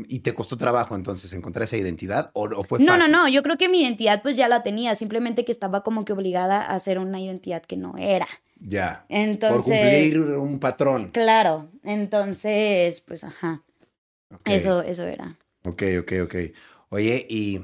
[0.08, 3.12] ¿Y te costó trabajo entonces encontrar esa identidad o, o fue No, no, fácil?
[3.12, 6.14] no, yo creo que mi identidad pues ya la tenía, simplemente que estaba como que
[6.14, 8.28] obligada a hacer una identidad que no era.
[8.60, 9.06] Ya.
[9.08, 11.12] Entonces, Por cumplir un patrón.
[11.12, 13.64] claro, entonces pues ajá,
[14.46, 15.38] eso eso era.
[15.64, 16.36] Ok, ok, ok.
[16.90, 17.62] Oye, y.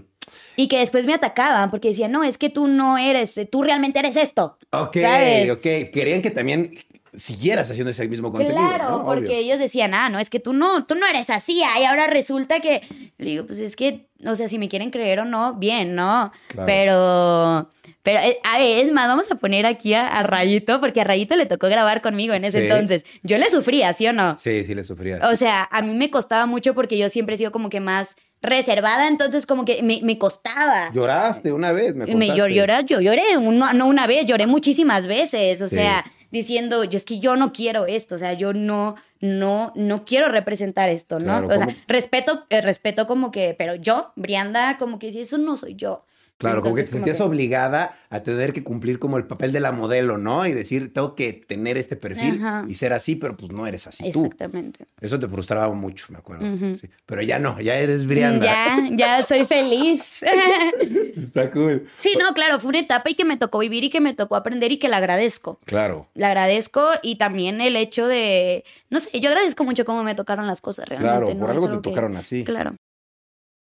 [0.56, 4.00] Y que después me atacaban porque decían, no, es que tú no eres, tú realmente
[4.00, 4.58] eres esto.
[4.72, 5.50] Ok, ¿Sabes?
[5.52, 5.92] ok.
[5.92, 6.72] Querían que también
[7.14, 8.56] siguieras haciendo ese mismo contenido.
[8.58, 9.04] Claro, ¿no?
[9.06, 9.38] porque Obvio.
[9.38, 12.60] ellos decían, ah, no, es que tú no, tú no eres así, y ahora resulta
[12.60, 12.82] que,
[13.18, 16.32] le digo, pues es que, o sea, si me quieren creer o no, bien, ¿no?
[16.50, 16.68] Claro.
[16.68, 17.72] Pero,
[18.04, 21.06] pero, eh, a ver, es más, vamos a poner aquí a, a Rayito, porque a
[21.06, 22.64] Rayito le tocó grabar conmigo en ese Sí.
[22.66, 23.06] entonces.
[23.24, 24.36] Yo le sufría, ¿sí o no?
[24.38, 25.24] Sí, sí le sufrías.
[25.24, 28.16] O sea, a mí me costaba mucho porque yo siempre he sido como que más
[28.42, 30.92] reservada, entonces como que me, me costaba.
[30.94, 35.08] Lloraste una vez, me Me llor- llorar, yo lloré, uno- no una vez, lloré muchísimas
[35.08, 35.76] veces, o Sí.
[35.76, 40.28] sea, diciendo, es que yo no quiero esto, o sea, yo no, no, no quiero
[40.30, 41.26] representar esto, ¿no?
[41.26, 45.38] Claro, o sea, respeto, eh, respeto como que, pero yo, Brianda, como que si eso
[45.38, 46.06] no soy yo.
[46.38, 49.72] Claro, como que te sentías obligada a tener que cumplir como el papel de la
[49.72, 50.46] modelo, ¿no?
[50.46, 52.66] Y decir, tengo que tener este perfil Ajá.
[52.68, 54.26] y ser así, pero pues no eres así tú.
[54.26, 54.86] Exactamente.
[55.02, 56.46] Eso te frustraba mucho, me acuerdo.
[56.80, 56.88] Sí.
[57.08, 58.46] Pero ya no, ya eres Brianda.
[58.46, 60.24] Ya, ya soy feliz.
[61.16, 61.88] Está cool.
[61.98, 64.36] sí, no, claro, fue una etapa y que me tocó vivir y que me tocó
[64.36, 65.60] aprender y que la agradezco.
[65.66, 66.08] Claro.
[66.14, 70.46] Le agradezco y también el hecho de, no sé, yo agradezco mucho cómo me tocaron
[70.48, 71.18] las cosas realmente.
[71.26, 72.44] Claro, por algo te que- tocaron así.
[72.44, 72.76] Claro.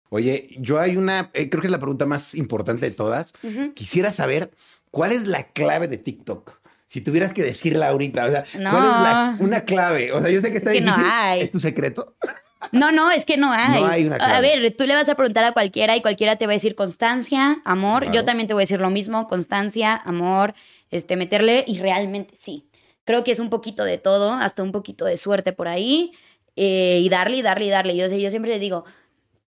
[0.10, 3.34] Oye, yo hay una, eh, creo que es la pregunta más importante de todas.
[3.76, 4.52] Quisiera saber
[4.92, 6.60] cuál es la clave de TikTok.
[6.86, 10.12] Si tuvieras que decirla ahorita, o sea, ¿cuál es la, una clave?
[10.12, 11.12] O sea, yo sé que está Es que no difícil.
[11.12, 11.42] hay.
[11.42, 12.16] ¿Es tu secreto?
[12.72, 13.82] No, no, es que no hay.
[13.82, 14.34] No hay una clave.
[14.34, 16.74] A ver, tú le vas a preguntar a cualquiera y cualquiera te va a decir
[16.74, 18.02] constancia, amor.
[18.02, 18.16] Claro.
[18.16, 20.56] Yo también te voy a decir lo mismo, constancia, amor,
[20.90, 22.68] este, meterle y realmente sí.
[23.06, 26.12] Creo que es un poquito de todo, hasta un poquito de suerte por ahí
[26.56, 27.96] eh, y darle y darle y darle.
[27.96, 28.86] Yo, sé, yo siempre les digo,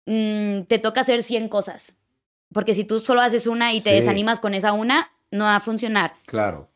[0.06, 1.98] mm, te toca hacer 100 cosas.
[2.54, 3.96] Porque si tú solo haces una y te Sí.
[3.98, 6.14] desanimas con esa una, no va a funcionar.
[6.26, 6.70] Claro.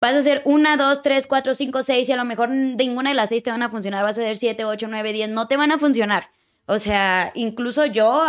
[0.00, 3.16] Vas a hacer una, dos, tres, cuatro, cinco, seis y a lo mejor ninguna de
[3.16, 4.04] las seis te van a funcionar.
[4.04, 5.28] Vas a hacer siete, ocho, nueve, diez.
[5.28, 6.28] No te van a funcionar.
[6.66, 8.22] O sea, incluso yo,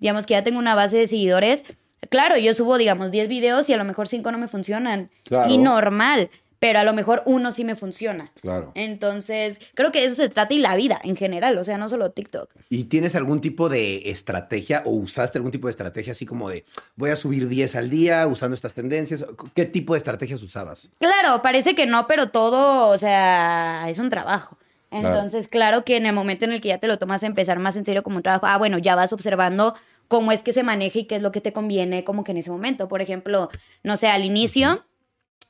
[0.00, 1.64] digamos que ya tengo una base de seguidores.
[2.10, 5.10] Claro, yo subo, digamos, 10 videos y a lo mejor cinco no me funcionan.
[5.24, 5.50] Claro.
[5.52, 6.30] Y normal.
[6.58, 8.32] Pero a lo mejor uno sí me funciona.
[8.40, 8.72] Claro.
[8.74, 11.56] Entonces, creo que eso se trata y la vida en general.
[11.58, 12.50] O sea, no solo TikTok.
[12.68, 16.64] ¿Y tienes algún tipo de estrategia o usaste algún tipo de estrategia así como de
[16.96, 19.24] voy a subir 10 al día usando estas tendencias?
[19.54, 20.88] ¿Qué tipo de estrategias usabas?
[20.98, 24.58] Claro, parece que no, pero todo, o sea, es un trabajo.
[24.90, 25.84] Entonces, claro.
[25.84, 27.84] que en el momento en el que ya te lo tomas a empezar más en
[27.84, 29.74] serio como un trabajo, ah, bueno, ya vas observando
[30.08, 32.38] cómo es que se maneja y qué es lo que te conviene como que en
[32.38, 32.88] ese momento.
[32.88, 33.50] Por ejemplo,
[33.82, 34.84] no sé, al inicio,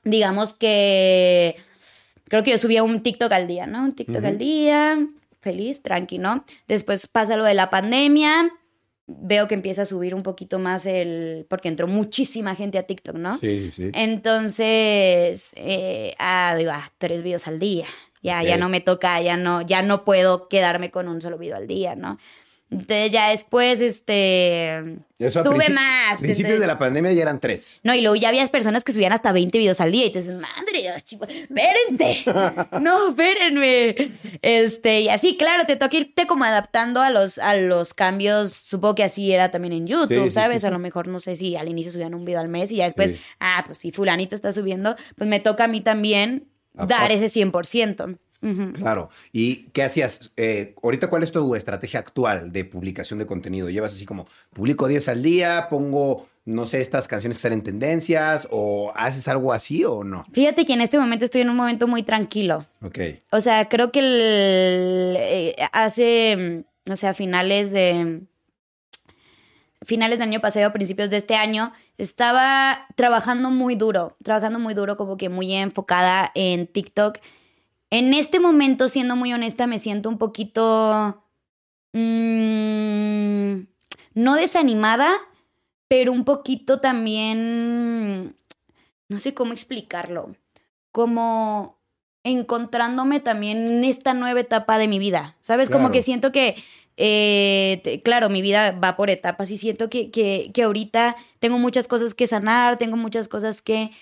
[0.04, 1.56] digamos que
[2.28, 3.84] creo que yo subía un TikTok al día, ¿no?
[3.84, 4.98] Un TikTok al día,
[5.40, 6.44] feliz, tranqui, ¿no?
[6.66, 8.50] Después pasa lo de la pandemia,
[9.06, 13.16] veo que empieza a subir un poquito más el, porque entró muchísima gente a TikTok,
[13.16, 13.38] ¿no?
[13.38, 13.90] Sí, sí.
[13.94, 17.86] Entonces, eh, ah, digo, ah, tres videos al día.
[18.20, 21.56] Ya, ya no me toca, ya no, ya no puedo quedarme con un solo video
[21.56, 22.18] al día, ¿no?
[22.70, 26.20] Entonces ya después, este, Eso a sube más.
[26.20, 27.80] Principios entonces- de la pandemia ya eran tres.
[27.82, 30.04] no, y luego ya había personas que subían hasta 20 videos al día.
[30.04, 32.24] Y entonces, madre, espérense.
[32.80, 33.96] No, espérenme.
[34.42, 38.52] Este, y así, claro, te toca irte como adaptando a los, a los cambios.
[38.52, 40.60] Supongo que así era también en YouTube, Sí, ¿sabes?
[40.62, 42.76] sí, A lo mejor, no sé si al inicio subían un video al mes y
[42.76, 46.86] ya después, ah, pues si fulanito está subiendo, pues me toca a mí también A-
[46.86, 48.18] dar a- ese 100%.
[48.40, 49.10] Claro.
[49.32, 50.32] ¿Y qué hacías?
[50.36, 53.68] Eh, ahorita, ¿cuál es tu estrategia actual de publicación de contenido?
[53.68, 57.62] ¿Llevas así como, publico 10 al día, pongo, no sé, estas canciones que están en
[57.62, 60.24] tendencias o haces algo así o no?
[60.32, 62.64] Fíjate que en este momento estoy en un momento muy tranquilo.
[62.82, 62.98] Ok.
[63.30, 68.22] O sea, creo que el, eh, hace, mm, o sea, finales de
[69.84, 74.74] finales del año pasado, a principios de este año, estaba trabajando muy duro, trabajando muy
[74.74, 77.18] duro, como que muy enfocada en TikTok.
[77.90, 81.24] En este momento, siendo muy honesta, me siento un poquito
[81.92, 83.60] mm,
[84.14, 85.10] no desanimada,
[85.88, 88.36] pero un poquito también,
[89.08, 90.36] no sé cómo explicarlo,
[90.92, 91.78] como
[92.24, 95.70] encontrándome también en esta nueva etapa de mi vida, ¿sabes?
[95.70, 96.56] Como que siento que,
[96.98, 101.58] eh, te- claro, mi vida va por etapas y siento que, que, que ahorita tengo
[101.58, 103.92] muchas cosas que sanar, tengo muchas cosas que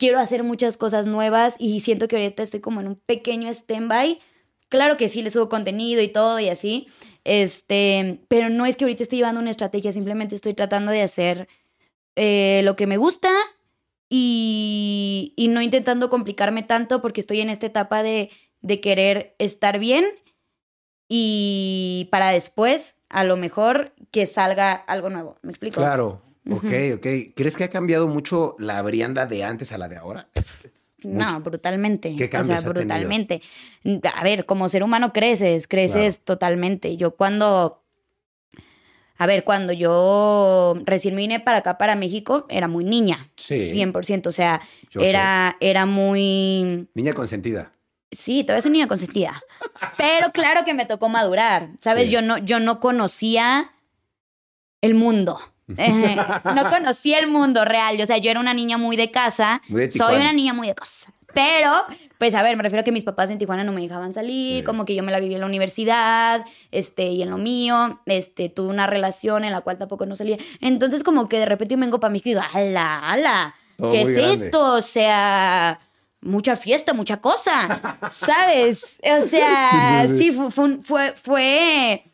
[0.00, 4.18] quiero hacer muchas cosas nuevas y siento que ahorita estoy como en un pequeño stand-by.
[4.70, 6.88] Claro que sí, le subo contenido y todo y así,
[7.24, 11.48] este, pero no es que ahorita esté llevando una estrategia, simplemente estoy tratando de hacer
[12.16, 13.28] eh, lo que me gusta
[14.08, 18.30] y, y no intentando complicarme tanto porque estoy en esta etapa de,
[18.62, 20.06] de querer estar bien
[21.08, 25.36] y para después, a lo mejor, que salga algo nuevo.
[25.42, 25.80] ¿Me explico?
[25.80, 26.22] Claro.
[26.50, 27.06] Ok, ok.
[27.34, 30.28] ¿Crees que ha cambiado mucho la Brianda de antes a la de ahora?
[31.02, 32.14] No, brutalmente.
[32.16, 32.72] ¿Qué o sea, ha tenido?
[32.74, 33.42] brutalmente.
[34.14, 36.96] A ver, como ser humano creces, creces totalmente.
[36.96, 37.82] Yo cuando,
[39.16, 43.30] a ver, cuando yo recién vine para acá, para México, era muy niña.
[43.36, 43.72] Sí.
[43.72, 44.26] 100%.
[44.26, 44.60] O sea,
[44.90, 46.88] Yo era, era muy...
[46.94, 47.72] Niña consentida.
[48.10, 49.40] Sí, todavía soy niña consentida.
[49.96, 51.70] Pero claro que me tocó madurar.
[51.80, 52.06] ¿Sabes?
[52.06, 52.10] Sí.
[52.10, 53.72] Yo, no, yo no conocía
[54.80, 55.38] el mundo.
[55.76, 56.16] Eh,
[56.54, 58.00] no conocía el mundo real.
[58.00, 59.62] O sea, yo era una niña muy de casa.
[59.68, 61.12] Muy de Soy una niña muy de casa.
[61.32, 61.70] Pero,
[62.18, 64.58] pues a ver, me refiero a que mis papás en Tijuana no me dejaban salir,
[64.58, 64.64] Sí.
[64.64, 68.48] como que yo me la viví en la universidad, este, y en lo mío, este,
[68.48, 70.38] tuve una relación en la cual tampoco no salía.
[70.60, 74.02] Entonces, como que de repente me vengo para México y digo, ala, ala, Todo ¿qué
[74.02, 74.44] es grande.
[74.46, 74.60] esto?
[74.74, 75.78] O sea,
[76.20, 78.98] mucha fiesta, mucha cosa, ¿sabes?
[79.04, 80.50] O sea, sí, fue,
[80.82, 82.04] fue, fue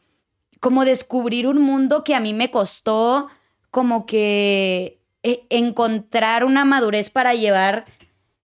[0.60, 3.28] como descubrir un mundo que a mí me costó
[3.70, 7.84] como que eh, encontrar una madurez para llevar,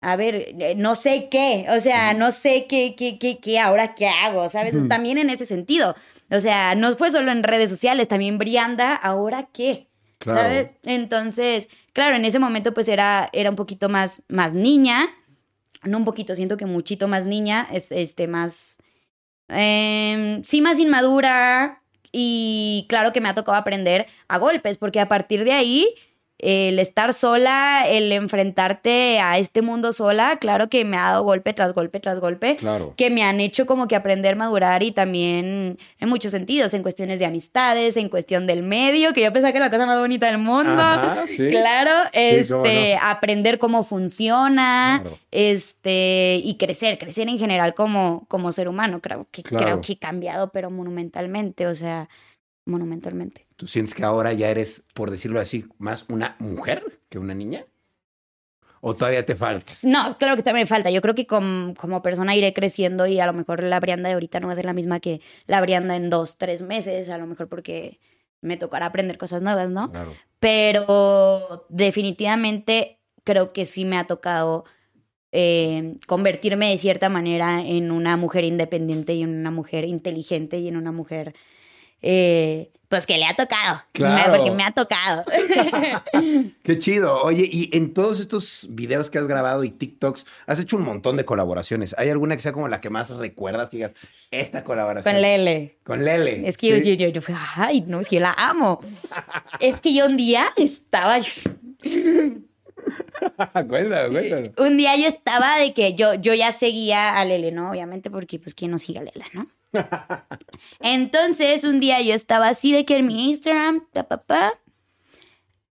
[0.02, 3.96] a ver, eh, no sé qué, o sea, no sé qué, qué, qué, qué, ahora
[3.96, 4.76] qué hago, ¿sabes?
[4.90, 5.96] También en ese sentido.
[6.32, 9.88] O sea, no fue solo en redes sociales, también Brianda, ahora qué.
[10.18, 10.40] Claro.
[10.42, 10.70] ¿Sabes?
[10.84, 15.10] Entonces, claro, en ese momento pues era, era un poquito más, más niña,
[15.84, 18.78] no un poquito, siento que muchito más niña, es- este, más,
[19.50, 21.83] em, sí, más inmadura,
[22.14, 25.94] y claro que me ha tocado aprender a golpes, porque a partir de ahí
[26.44, 31.54] el estar sola, el enfrentarte a este mundo sola, claro que me ha dado golpe
[31.54, 32.94] tras golpe tras golpe, Claro.
[32.98, 37.20] que me han hecho como que aprender, madurar y también en muchos sentidos, en cuestiones
[37.20, 40.28] de amistades, en cuestión del medio, que yo pensaba que era la cosa más bonita
[40.28, 40.72] del mundo.
[40.82, 41.50] Ajá, sí.
[41.50, 45.18] Claro, Sí, cómo este, aprender cómo funciona, Claro.
[45.32, 49.00] este, y crecer, crecer en general como, como ser humano.
[49.02, 49.66] Creo que, Claro.
[49.66, 52.10] creo que he cambiado, pero monumentalmente, o sea,
[52.66, 53.48] monumentalmente.
[53.56, 57.66] ¿Tú sientes que ahora ya eres, por decirlo así, más una mujer que una niña?
[58.86, 59.72] ¿O todavía te falta?
[59.84, 60.90] No, claro que también me falta.
[60.92, 64.16] Yo creo que com- como persona iré creciendo y a lo mejor la Brianda de
[64.16, 67.18] ahorita no va a ser la misma que la Brianda en dos, tres meses, a
[67.18, 68.00] lo mejor porque
[68.42, 69.90] me tocará aprender cosas nuevas, ¿no?
[69.90, 70.14] Claro.
[70.40, 74.66] Pero definitivamente creo que sí me ha tocado
[75.32, 80.68] eh, convertirme de cierta manera en una mujer independiente y en una mujer inteligente y
[80.68, 81.34] en una mujer,
[82.04, 83.82] eh, pues que le ha tocado.
[83.94, 84.36] Claro.
[84.36, 85.24] Porque me ha tocado.
[86.64, 87.22] Qué chido.
[87.24, 91.18] Oye, y en todos estos videos que has grabado y TikToks, has hecho un montón
[91.18, 91.96] de colaboraciones.
[91.98, 93.92] ¿Hay alguna que sea como la que más recuerdas que digas,
[94.30, 95.14] esta colaboración?
[95.14, 95.78] Con Lele.
[95.84, 96.48] Con Lele.
[96.48, 96.96] Es que yo- ¿sí?
[96.96, 98.80] yo, yo, yo fui, ay, no, es que yo la amo.
[99.60, 101.18] es que yo un día estaba,
[103.68, 104.52] cuéntalo, cuéntalo.
[104.58, 107.72] un día yo estaba de que yo, yo ya seguía a Lele, ¿no?
[107.72, 109.48] Obviamente porque pues quién no sigue a Lele, ¿no?
[110.80, 114.54] Entonces un día yo estaba así de que en mi Instagram, pa, pa, pa.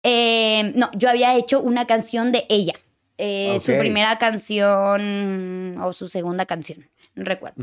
[0.03, 2.75] Eh, no, yo había hecho una canción de ella.
[3.19, 7.63] Eh, Su primera canción o su segunda canción, no recuerdo.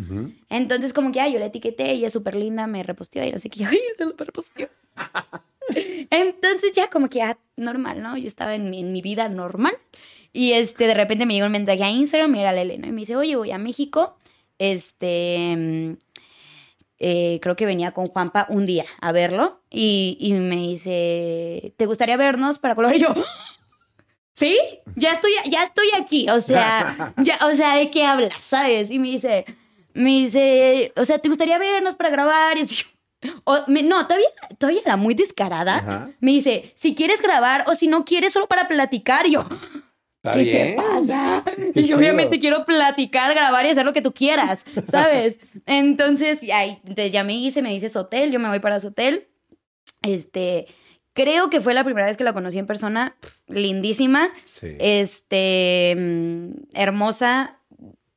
[0.49, 3.39] Entonces, como que, ay, yo la etiqueté, ella es súper linda, me reposteó y no
[3.39, 4.69] sé qué, ay, lo reposteó.
[6.11, 8.17] Entonces, ya como que, ah, normal, ¿no?
[8.17, 9.75] Yo estaba en mi, en mi vida normal
[10.31, 12.99] y este, de repente me llegó un mensaje a Instagram era la Elena y me
[13.01, 14.15] dice, oye, voy a México,
[14.59, 15.95] este,
[16.99, 21.85] eh, creo que venía con Juanpa un día a verlo y, y me dice, ¿te
[21.85, 22.97] gustaría vernos para colaborar?
[23.01, 23.13] Y yo,
[24.33, 24.57] ¿sí?
[24.95, 28.41] Ya estoy, ya estoy aquí, o sea, ya, o sea, ¿de qué hablas?
[28.41, 28.91] ¿Sabes?
[28.91, 29.45] Y me dice,
[29.93, 32.57] me dice, o sea, ¿te gustaría vernos para grabar?
[32.57, 32.83] Y así,
[33.45, 34.27] o me- no, todavía,
[34.59, 35.77] todavía la muy descarada.
[35.77, 36.11] Ajá.
[36.19, 39.25] Me dice, si quieres grabar o si no quieres solo para platicar.
[39.25, 39.47] Y yo,
[40.31, 40.75] ¿Está ¿qué bien?
[40.75, 41.43] te pasa?
[41.45, 41.97] Qué y yo chido.
[41.97, 45.39] obviamente quiero platicar, grabar y hacer lo que tú quieras, ¿sabes?
[45.65, 46.79] Entonces, ay,
[47.11, 49.27] ya me hice, me dices hotel, yo me voy para su hotel.
[50.01, 50.67] Este,
[51.13, 53.15] creo que fue la primera vez que la conocí en persona,
[53.47, 54.75] lindísima, Sí.
[54.79, 57.59] este, mm, hermosa,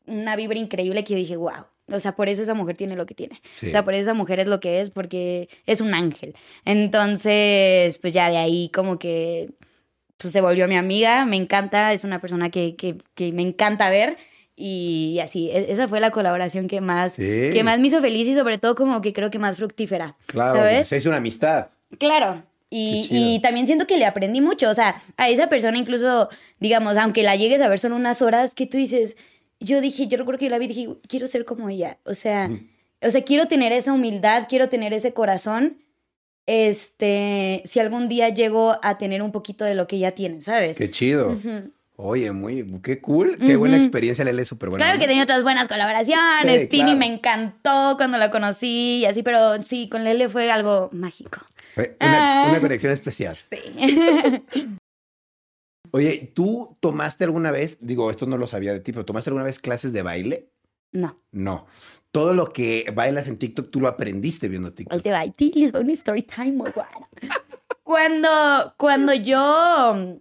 [0.06, 1.64] una vibra increíble que yo dije, wow.
[1.92, 3.40] O sea, por eso esa mujer tiene lo que tiene.
[3.50, 3.66] Sí.
[3.66, 6.36] O sea, por eso esa mujer es lo que es, porque es un ángel.
[6.64, 9.50] Entonces, pues ya de ahí como que
[10.20, 13.88] pues se volvió mi amiga, me encanta, es una persona que, que, que me encanta
[13.90, 14.16] ver
[14.56, 17.22] y así, e- esa fue la colaboración que más, Sí.
[17.52, 20.56] que más me hizo feliz y sobre todo como que creo que más fructífera, Claro,
[20.59, 20.88] ¿sabes?
[20.88, 21.68] se hizo una amistad.
[21.98, 22.42] Claro.
[22.72, 26.28] Y, y también siento que le aprendí mucho, o sea, a esa persona incluso,
[26.61, 29.16] digamos, aunque la llegues a ver solo unas horas, que tú dices,
[29.59, 32.14] yo dije, yo recuerdo que yo la vi y dije, quiero ser como ella, o
[32.14, 32.48] sea,
[33.02, 35.78] o sea, quiero tener esa humildad, quiero tener ese corazón,
[36.50, 40.76] este, si algún día llego a tener un poquito de lo que ella tiene, ¿sabes?
[40.78, 41.36] Qué chido.
[41.96, 44.84] Oye, muy, qué cool, qué buena experiencia, Lele, súper buena.
[44.86, 46.62] Claro que tenido otras buenas colaboraciones.
[46.62, 46.98] Sí, Tini claro.
[46.98, 51.40] me encantó cuando la conocí y así, pero sí, con Lele fue algo mágico.
[51.74, 52.50] Fue Una, Ah.
[52.50, 53.36] una conexión especial.
[53.52, 53.58] Sí.
[55.92, 59.44] Oye, ¿tú tomaste alguna vez, digo, esto no lo sabía de ti, pero ¿tomaste alguna
[59.44, 60.48] vez clases de baile?
[60.92, 61.66] no, No.
[62.10, 64.92] Todo lo que bailas en TikTok, tú lo aprendiste viendo TikTok.
[64.94, 65.24] ahí te va.
[65.24, 67.08] Y les va una story time muy buena.
[67.82, 70.20] Cuando, cuando yo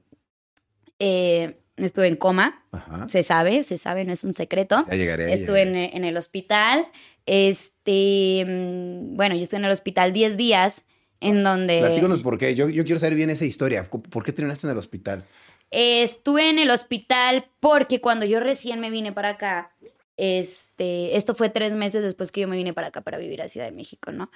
[0.98, 3.08] eh, estuve en coma, Ajá.
[3.08, 4.86] se sabe, se sabe, no es un secreto.
[4.90, 5.32] Ya llegaré.
[5.34, 5.98] Estuve en, llegaré.
[5.98, 6.88] en el hospital.
[7.28, 10.86] Este, mm, bueno, yo estuve en el hospital 10 días
[11.22, 11.80] en donde...
[11.80, 12.56] Platícanos por qué.
[12.56, 13.88] Yo, yo quiero saber bien esa historia.
[13.88, 15.26] ¿Por qué terminaste en el hospital?
[15.72, 19.76] Eh, estuve en el hospital porque cuando yo recién me vine para acá,
[20.20, 23.48] este, esto fue tres meses después que yo me vine para acá para vivir a
[23.48, 24.30] Ciudad de México, ¿no?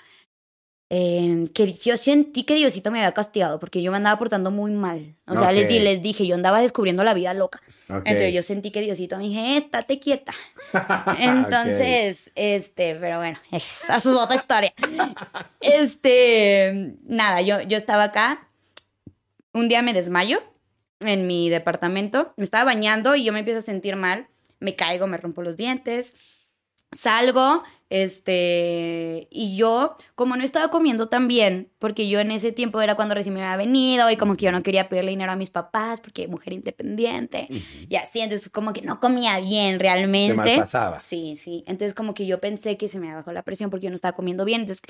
[0.96, 4.72] Eh, que yo sentí que Diosito me había castigado porque yo me andaba portando muy
[4.72, 5.16] mal.
[5.26, 5.84] O sea, les, di- Ok.
[5.84, 7.64] les dije, yo andaba descubriendo la vida loca.
[7.90, 8.04] Ok.
[8.06, 10.34] Entonces yo sentí que Diosito me dije, estate quieta.
[11.18, 14.72] Entonces, este, pero bueno, esa es otra historia.
[15.60, 18.48] Este, nada, yo, yo estaba acá.
[19.54, 20.44] Un día me desmayo
[21.00, 22.34] en mi departamento.
[22.38, 24.28] Me estaba bañando y yo me empiezo a sentir mal.
[24.64, 26.56] Me caigo, me rompo los dientes.
[26.92, 32.82] salgo, este, y yo, como no estaba comiendo tan bien, porque yo en ese tiempo
[32.82, 35.36] era cuando recién me había venido y como que yo no quería pedirle dinero a
[35.36, 37.50] mis papás porque mujer independiente
[37.90, 40.34] y así, entonces como que no comía bien realmente.
[40.34, 40.98] Te malpasaba.
[40.98, 43.90] Sí, sí, entonces como que yo pensé que se me bajó la presión porque yo
[43.90, 44.84] no estaba comiendo bien, entonces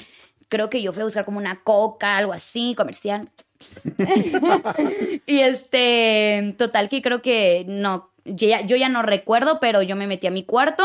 [0.48, 3.30] creo que yo fui a buscar como una coca, algo así, comercial.
[5.26, 9.96] y este, total que creo que no, yo ya, yo ya no recuerdo, pero yo
[9.96, 10.84] me metí a mi cuarto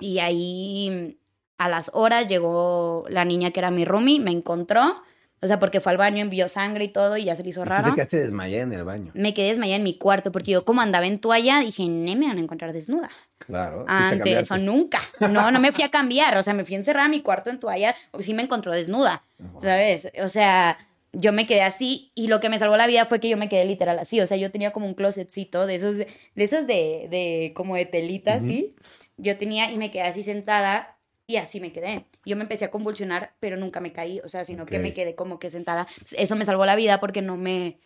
[0.00, 1.18] y ahí
[1.58, 5.02] a las horas llegó la niña que era mi roomie, me encontró.
[5.40, 7.62] O sea, porque fue al baño, envió sangre y todo y ya se le hizo
[7.62, 7.84] ¿Y raro.
[7.84, 9.12] Tú te quedaste desmayada en el baño.
[9.14, 12.26] Me quedé desmayada en mi cuarto porque yo como andaba en toalla dije, no me
[12.26, 13.10] van a encontrar desnuda.
[13.38, 13.84] Claro.
[13.86, 15.00] Antes, eso nunca.
[15.20, 16.36] No, no me fui a cambiar.
[16.38, 17.94] O sea, me fui a encerrar a mi cuarto en toalla.
[18.10, 19.22] O sí me encontró desnuda.
[19.62, 20.10] ¿Sabes?
[20.24, 20.76] O sea,
[21.12, 23.48] yo me quedé así y lo que me salvó la vida fue que yo me
[23.48, 24.20] quedé literal así.
[24.20, 27.76] O sea, yo tenía como un closetcito de esos, de, de esos de, de como
[27.76, 28.74] de telita, ¿sí?
[29.16, 32.06] Yo tenía y me quedé así sentada y así me quedé.
[32.24, 34.20] Yo me empecé a convulsionar, pero nunca me caí.
[34.24, 35.86] O sea, sino que me quedé como que sentada.
[36.16, 37.76] Eso me salvó la vida porque no me,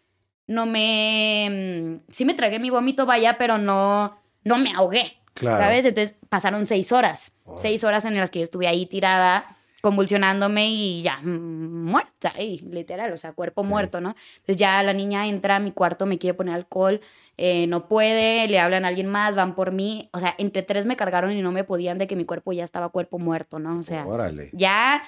[0.46, 5.16] no me, mm, sí me tragué mi vómito, vaya, pero no, no me ahogué.
[5.34, 5.62] Claro.
[5.62, 5.84] ¿Sabes?
[5.84, 7.32] Entonces pasaron seis horas.
[7.56, 12.60] Seis horas en las que yo estuve ahí tirada, convulsionándome y ya mm, muerta, ahí,
[12.70, 14.14] literal, o sea, cuerpo muerto, ¿no?
[14.36, 17.00] Entonces ya la niña entra a mi cuarto, me quiere poner alcohol,
[17.36, 20.08] eh, no puede, le hablan a alguien más, van por mí.
[20.12, 22.62] O sea, entre tres me cargaron y no me podían de que mi cuerpo ya
[22.62, 23.80] estaba cuerpo muerto, ¿no?
[23.80, 24.50] O sea, Órale.
[24.52, 25.02] ya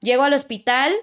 [0.00, 0.94] llego al hospital.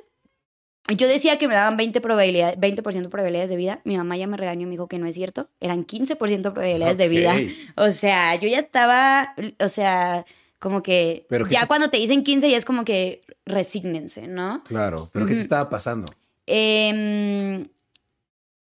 [0.97, 3.79] Yo decía que me daban 20%, probabilidad, 20 probabilidades de vida.
[3.85, 5.49] Mi mamá ya me regañó y me dijo que no es cierto.
[5.61, 7.35] Eran 15% probabilidades de vida.
[7.77, 10.25] O sea, yo ya estaba, o sea,
[10.63, 14.27] como que Pero ¿qué ya te- cuando te dicen 15 ya es como que resígnense,
[14.27, 14.63] ¿no?
[14.63, 15.09] Claro.
[15.11, 16.05] ¿Pero qué te estaba pasando?
[16.47, 17.67] Em,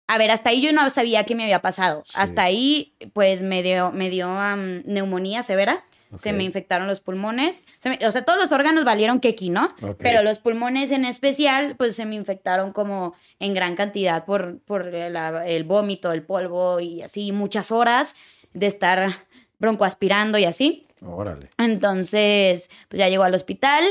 [0.07, 2.01] a ver, hasta ahí yo no sabía qué me había pasado.
[2.05, 2.13] Sí.
[2.15, 5.85] Hasta ahí, pues me dio, me dio am, neumonía severa.
[6.15, 7.63] Se me infectaron los pulmones.
[7.79, 9.73] Se me- o sea, todos los órganos valieron quequi, ¿no?
[9.97, 14.93] Pero los pulmones en especial, pues se me infectaron como en gran cantidad por, por
[14.93, 18.15] la- el vómito, el polvo y así, muchas horas
[18.53, 19.25] de estar
[19.57, 20.83] broncoaspirando y así.
[21.05, 21.49] Órale.
[21.57, 23.83] Entonces, pues ya llegó al hospital.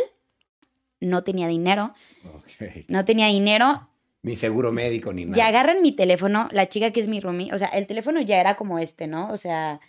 [1.01, 1.95] No tenía dinero.
[2.35, 2.87] Ok.
[2.89, 3.89] No tenía dinero.
[4.23, 5.37] Ni seguro médico ni nada.
[5.37, 8.41] Ya agarran mi teléfono, la chica que es mi roomie, o sea, el teléfono ya
[8.41, 9.29] era como este, ¿no?
[9.33, 9.81] O sea,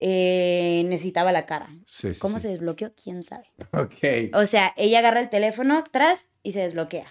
[0.00, 1.68] eh, necesitaba la cara.
[1.86, 2.42] Sí, sí, ¿Cómo sí.
[2.42, 2.92] se desbloqueó?
[3.00, 3.44] ¿Quién sabe?
[3.72, 4.34] Ok.
[4.34, 7.06] O sea, ella agarra el teléfono atrás y se desbloquea.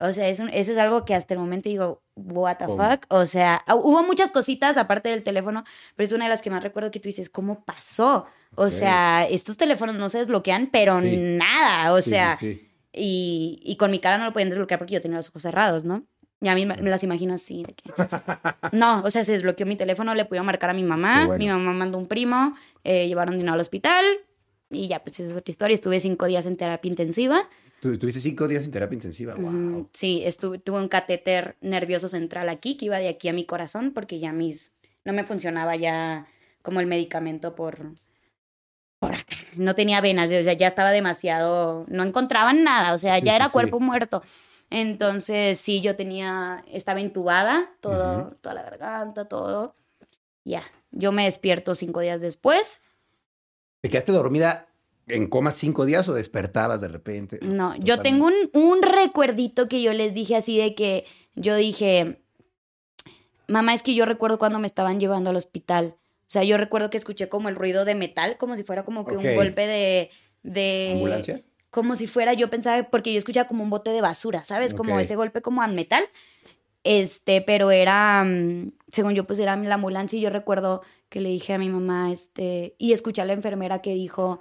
[0.00, 2.82] O sea, es un- eso es algo que hasta el momento digo, what the ¿Cómo?
[2.90, 3.04] fuck.
[3.08, 5.64] O sea, hu- hubo muchas cositas aparte del teléfono,
[5.96, 8.26] pero es una de las que más recuerdo que tú dices, ¿cómo pasó?
[8.56, 11.16] O sea, estos teléfonos no se desbloquean, pero Sí.
[11.16, 11.92] nada.
[11.92, 15.00] O Sí, sea, sí, y, y con mi cara no lo podían desbloquear porque yo
[15.00, 16.04] tenía los ojos cerrados, ¿no?
[16.40, 17.64] Y a mí me, me las imagino así.
[17.64, 17.90] De que...
[18.72, 21.38] No, o sea, se desbloqueó mi teléfono, le pudieron marcar a mi mamá, bueno.
[21.38, 24.04] mi mamá mandó un primo, eh, llevaron dinero al hospital
[24.70, 25.74] y ya, pues esa es otra historia.
[25.74, 27.48] Estuve cinco días en terapia intensiva.
[27.84, 29.34] Tu- Tuviste cinco días en terapia intensiva.
[29.34, 29.50] Wow.
[29.50, 33.44] Mm, Sí, estuve, tuve un catéter nervioso central aquí que iba de aquí a mi
[33.44, 34.72] corazón porque ya mis...
[35.04, 36.26] No me funcionaba ya
[36.62, 37.92] como el medicamento por...
[39.00, 39.36] por acá.
[39.56, 41.84] No tenía venas, o sea, ya estaba demasiado...
[41.88, 43.52] No encontraban nada, o sea, Sí, ya sí, era sí.
[43.52, 44.22] cuerpo muerto.
[44.70, 46.64] Entonces, sí, yo tenía...
[46.72, 49.74] Estaba intubada, todo, toda la garganta, todo.
[50.42, 52.80] Ya, yo me despierto cinco días después.
[53.82, 54.68] ¿Te quedaste dormida
[55.06, 57.38] en coma cinco días o despertabas de repente?
[57.42, 62.20] No, yo tengo un, un recuerdito que yo les dije así de que yo dije,
[63.48, 65.96] mamá, es que yo recuerdo cuando me estaban llevando al hospital.
[66.22, 69.04] O sea, yo recuerdo que escuché como el ruido de metal, como si fuera como
[69.04, 70.10] que un golpe de...
[70.42, 71.42] de ¿Ambulancia?
[71.70, 74.74] Como si fuera, yo pensaba, porque yo escuchaba como un bote de basura, ¿sabes?
[74.74, 76.04] Como ese golpe como a metal.
[76.84, 81.30] Este, pero era, mm, según yo, pues era la ambulancia y yo recuerdo que le
[81.30, 84.40] dije a mi mamá, este, y escuché a la enfermera que dijo,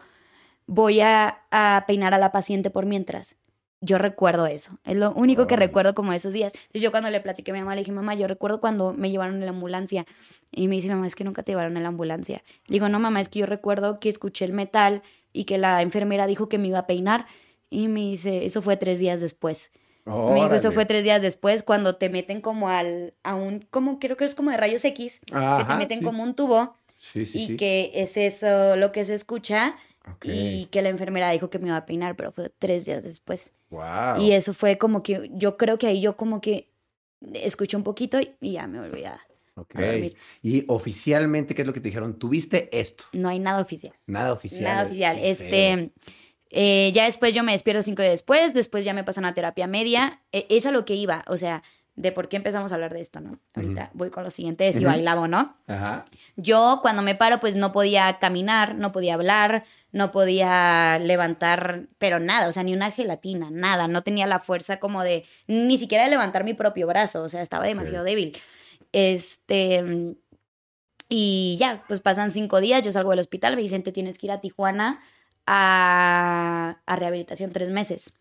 [0.68, 3.36] voy a, a peinar a la paciente por mientras.
[3.82, 5.68] Yo recuerdo eso, es lo único que Órale.
[5.68, 6.54] recuerdo como esos días.
[6.56, 9.12] Entonces yo cuando le platiqué a mi mamá, le dije, mamá, yo recuerdo cuando me
[9.12, 10.06] llevaron en la ambulancia.
[10.52, 12.44] Y me dice, mamá, es que nunca te llevaron en la ambulancia.
[12.68, 15.02] Le digo, no, mamá, es que yo recuerdo que escuché el metal
[15.34, 17.26] y que la enfermera dijo que me iba a peinar.
[17.70, 19.72] Y me dice, eso fue tres días después.
[20.06, 20.72] Me dijo, eso Órale.
[20.72, 24.36] fue tres días después, cuando te meten como al, a un, como creo que es
[24.36, 26.06] como de rayos X, que te meten sí.
[26.06, 29.76] como un tubo Sí, sí, y que es eso lo que se escucha
[30.24, 33.52] Y que la enfermera dijo que me iba a peinar, pero fue tres días después.
[33.70, 34.20] Wow.
[34.20, 36.70] Y eso fue como que, yo creo que ahí yo como que
[37.34, 39.20] escuché un poquito y, ya me volví a...
[39.56, 39.76] Ok.
[39.76, 40.18] a dormir.
[40.42, 42.18] Y oficialmente, ¿qué es lo que te dijeron?
[42.18, 43.04] Tuviste esto.
[43.14, 43.94] No hay nada oficial.
[44.08, 44.64] Nada oficial.
[44.64, 45.18] Nada oficial.
[45.22, 45.92] Este,
[46.50, 49.68] eh, ya después yo me despierto cinco días después, después ya me pasan a terapia
[49.68, 50.22] media.
[50.32, 51.64] Eh, es a lo que iba, o sea,
[51.96, 53.40] de por qué empezamos a hablar de esto, ¿no?
[53.54, 55.56] Ahorita voy con lo siguiente, de si bailaba o no.
[55.68, 56.06] Ajá.
[56.36, 62.20] Yo cuando me paro pues no podía caminar, no podía hablar, no podía levantar, pero
[62.20, 66.04] nada, o sea, ni una gelatina, nada, no tenía la fuerza como de, ni siquiera
[66.04, 68.38] de levantar mi propio brazo, o sea, estaba demasiado débil.
[68.92, 70.16] Este,
[71.08, 74.28] y ya, pues pasan cinco días, yo salgo del hospital, me dicen, te tienes que
[74.28, 75.00] ir a Tijuana
[75.46, 78.14] a, a rehabilitación tres meses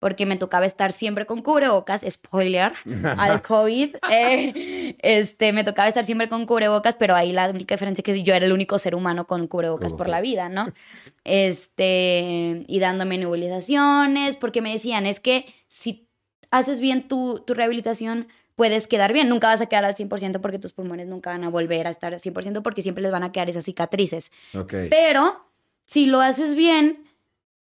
[0.00, 2.72] porque me tocaba estar siempre con cubrebocas, spoiler,
[3.04, 8.00] al COVID, eh, este, me tocaba estar siempre con cubrebocas, pero ahí la única diferencia
[8.00, 10.72] es que yo era el único ser humano con cubrebocas por la vida, ¿no?
[11.22, 16.08] Este, y dándome nebulizaciones, porque me decían, es que si
[16.50, 18.26] haces bien tu, tu rehabilitación,
[18.56, 21.50] puedes quedar bien, nunca vas a quedar al 100% porque tus pulmones nunca van a
[21.50, 24.32] volver a estar al 100% porque siempre les van a quedar esas cicatrices.
[24.88, 25.44] Pero
[25.84, 27.04] si lo haces bien,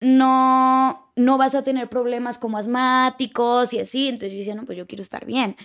[0.03, 4.09] no, no vas a tener problemas como asmáticos y así.
[4.09, 5.55] Entonces yo decía, no, pues yo quiero estar bien.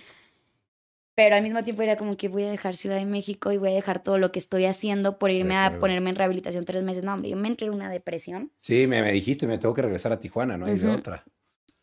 [1.15, 3.71] Pero al mismo tiempo era como que voy a dejar Ciudad de México y voy
[3.71, 7.03] a dejar todo lo que estoy haciendo por irme a ponerme en rehabilitación tres meses.
[7.03, 8.51] No, hombre, yo me entré en una depresión.
[8.61, 11.25] Sí, me, me dijiste, me tengo que regresar a Tijuana, no hay de otra.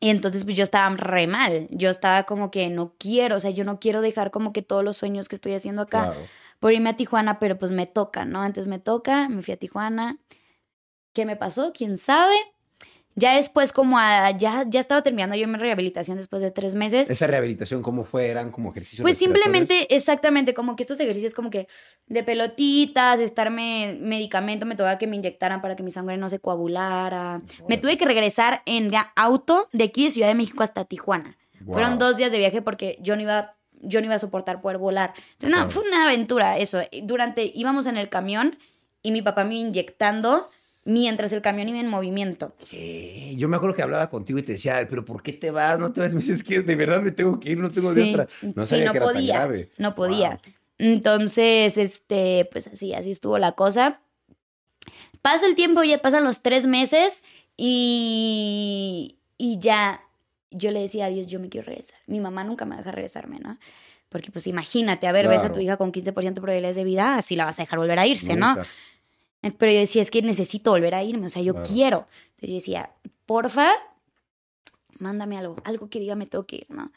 [0.01, 1.69] Y entonces pues yo estaba re mal.
[1.71, 4.83] Yo estaba como que no quiero, o sea, yo no quiero dejar como que todos
[4.83, 6.15] los sueños que estoy haciendo acá
[6.59, 8.45] por irme a Tijuana, pero pues me toca, ¿no?
[8.47, 10.17] Entonces me toca, me fui a Tijuana
[11.17, 11.73] ¿Qué me pasó?
[11.73, 12.35] ¿Quién sabe?
[13.15, 17.09] Ya después, como ya, ya estaba terminando yo mi rehabilitación después de tres meses.
[17.09, 18.27] ¿Esa rehabilitación cómo fue?
[18.27, 19.03] ¿Eran como ejercicios?
[19.03, 21.69] Pues simplemente, exactamente, como que estos ejercicios como que
[22.07, 26.39] de pelotitas, estarme medicamento, me tocaba que me inyectaran para que mi sangre no se
[26.39, 27.41] coagulara.
[27.67, 31.39] Me tuve que regresar en auto de aquí de Ciudad de México hasta Tijuana.
[31.65, 34.77] Fueron dos días de viaje porque yo no iba yo no iba a soportar poder
[34.77, 35.15] volar.
[35.41, 36.83] Entonces, no, fue una aventura eso.
[37.05, 38.59] Durante, íbamos en el camión
[39.03, 40.47] y mi papá me inyectando
[40.87, 42.55] mientras el camión iba en movimiento.
[43.37, 45.79] Yo me acuerdo que hablaba contigo y te decía, pero ¿por qué te vas?
[45.79, 46.15] No te vas.
[46.15, 48.29] Me dices que de verdad me tengo que ir, no tengo de otra.
[48.55, 49.71] No sabía que era podía, tan grave.
[49.77, 50.41] No podía.
[50.79, 54.01] Entonces, este, pues así, así estuvo la cosa.
[55.21, 57.25] Pasa el tiempo, ya pasan los tres meses
[57.57, 60.03] y, y ya
[60.51, 61.99] yo le decía a Dios, yo me quiero regresar.
[62.07, 63.59] Mi mamá nunca me deja regresarme, ¿no?
[64.09, 67.17] Porque pues imagínate, a ver, ves a tu hija con 15% de probabilidades de vida,
[67.17, 68.57] así la vas a dejar volver a irse, ¿no?
[69.41, 72.07] Pero yo decía, es que necesito volver a irme, o sea, yo quiero.
[72.31, 72.91] Entonces yo decía,
[73.27, 73.71] porfa,
[74.99, 76.91] mándame algo, algo que diga me tengo que ir, ¿no?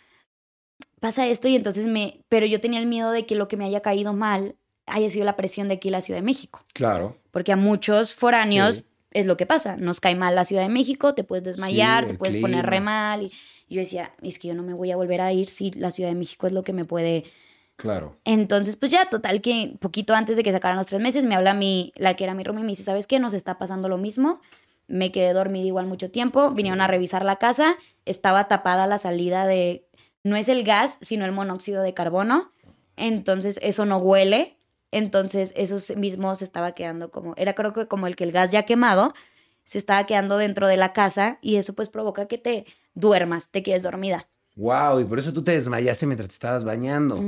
[1.00, 2.22] Pasa esto y entonces me...
[2.28, 5.26] Pero yo tenía el miedo de que lo que me haya caído mal haya sido
[5.26, 6.64] la presión de aquí en la Ciudad de México.
[6.74, 7.18] Claro.
[7.32, 9.78] Porque a muchos foráneos es lo que pasa.
[9.78, 13.32] Nos cae mal la Ciudad de México, te puedes desmayar, te puedes poner re mal.
[13.68, 15.92] Y yo decía, es que yo no me voy a volver a ir si la
[15.92, 17.26] Ciudad de México es lo que me puede
[17.80, 18.20] Claro.
[18.26, 21.54] Entonces, pues ya, total que poquito antes de que sacaran los tres meses, me habla
[21.54, 23.20] mi, la que era mi roomie y me dice, ¿sabes qué?
[23.20, 24.42] Nos está pasando lo mismo.
[24.88, 26.52] Me quedé dormida igual mucho tiempo.
[26.52, 27.78] Vinieron a revisar la casa.
[28.04, 29.88] Estaba tapada la salida de,
[30.26, 32.52] no es el gas, sino el monóxido de carbono.
[32.98, 34.58] Entonces, eso no huele.
[34.92, 38.52] Entonces, eso mismo se estaba quedando como, era creo que como el que el gas
[38.52, 39.14] ya quemado,
[39.64, 43.64] se estaba quedando dentro de la casa y eso pues provoca que te duermas, te
[43.64, 44.28] quedes dormida.
[44.60, 47.24] Wow, y por eso tú te desmayaste mientras te estabas bañando.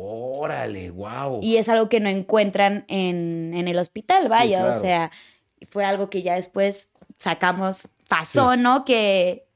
[0.00, 1.40] Órale, wow.
[1.42, 5.10] Y es algo que no encuentran en, el hospital, vaya, o sea,
[5.70, 8.84] fue algo que ya después sacamos, pasó, ¿no?
[8.84, 9.48] Que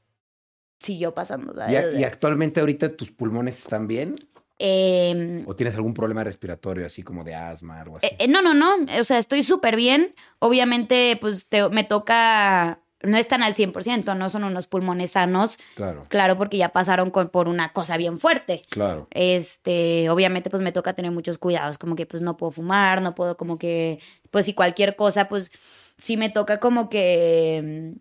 [0.79, 1.53] siguió pasando.
[1.69, 4.15] ¿Y, actualmente ahorita tus pulmones están bien?
[4.59, 8.07] Em, ¿O tienes algún problema respiratorio, así como de asma o algo así?
[8.07, 8.75] Eh, eh, no, no, no.
[8.99, 10.13] O sea, estoy súper bien.
[10.39, 15.59] Obviamente, pues me toca no están al 100%, no son unos pulmones sanos.
[15.75, 16.03] Claro.
[16.07, 18.61] Claro, porque ya pasaron por una cosa bien fuerte.
[18.69, 19.07] Claro.
[19.11, 23.13] Este, obviamente pues me toca tener muchos cuidados, como que pues no puedo fumar, no
[23.13, 23.99] puedo como que,
[24.31, 25.51] pues si cualquier cosa, pues
[25.97, 27.93] sí me toca como que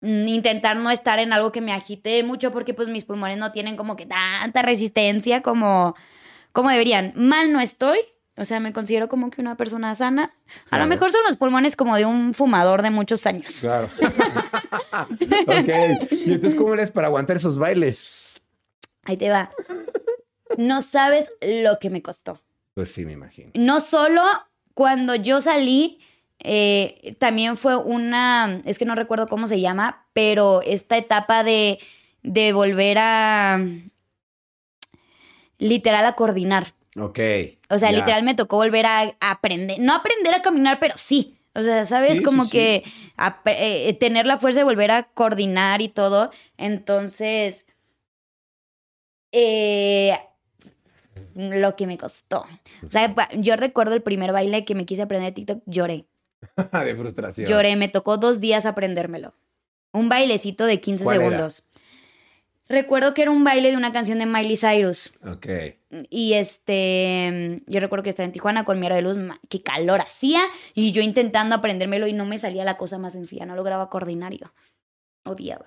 [0.00, 3.52] mm, intentar no estar en algo que me agite mucho porque pues mis pulmones no
[3.52, 5.94] tienen como que tanta resistencia como,
[6.52, 7.12] como deberían.
[7.14, 8.00] Mal no estoy,
[8.36, 10.34] o sea, me considero como que una persona sana.
[10.70, 13.60] A lo mejor son los pulmones como de un fumador de muchos años.
[13.60, 13.88] Claro.
[15.46, 16.10] ok.
[16.10, 18.42] ¿Y entonces cómo eres para aguantar esos bailes?
[19.04, 19.52] Ahí te va.
[20.58, 22.40] No sabes lo que me costó.
[22.74, 23.52] Pues sí, me imagino.
[23.54, 24.22] No solo
[24.74, 26.00] cuando yo salí,
[26.40, 31.78] eh, también fue una, es que no recuerdo cómo se llama, pero esta etapa de,
[32.22, 33.60] de volver a,
[35.58, 36.74] literal, a coordinar.
[36.96, 37.18] Ok.
[37.70, 41.38] O sea, literal me tocó volver a, aprender, no aprender a caminar, pero sí.
[41.56, 42.20] O sea, ¿sabes?
[42.20, 42.84] Como que
[43.46, 46.30] eh, tener la fuerza de volver a coordinar y todo.
[46.56, 47.66] Entonces,
[49.30, 50.18] eh,
[51.34, 52.44] lo que me costó.
[52.86, 56.06] O sea, yo recuerdo el primer baile que me quise aprender de TikTok, lloré.
[56.84, 57.46] de frustración.
[57.46, 59.34] Lloré, me tocó dos días aprendérmelo.
[59.92, 61.64] Un bailecito de 15 segundos.
[62.68, 65.12] Recuerdo que era un baile de una canción de Miley Cyrus.
[65.26, 65.46] Ok.
[66.08, 70.42] Y este, yo recuerdo que estaba en Tijuana con mi de luz, qué calor hacía,
[70.74, 74.32] y yo intentando aprendérmelo y no me salía la cosa más sencilla, no lograba coordinar
[74.32, 74.46] yo.
[75.24, 75.66] Odiaba,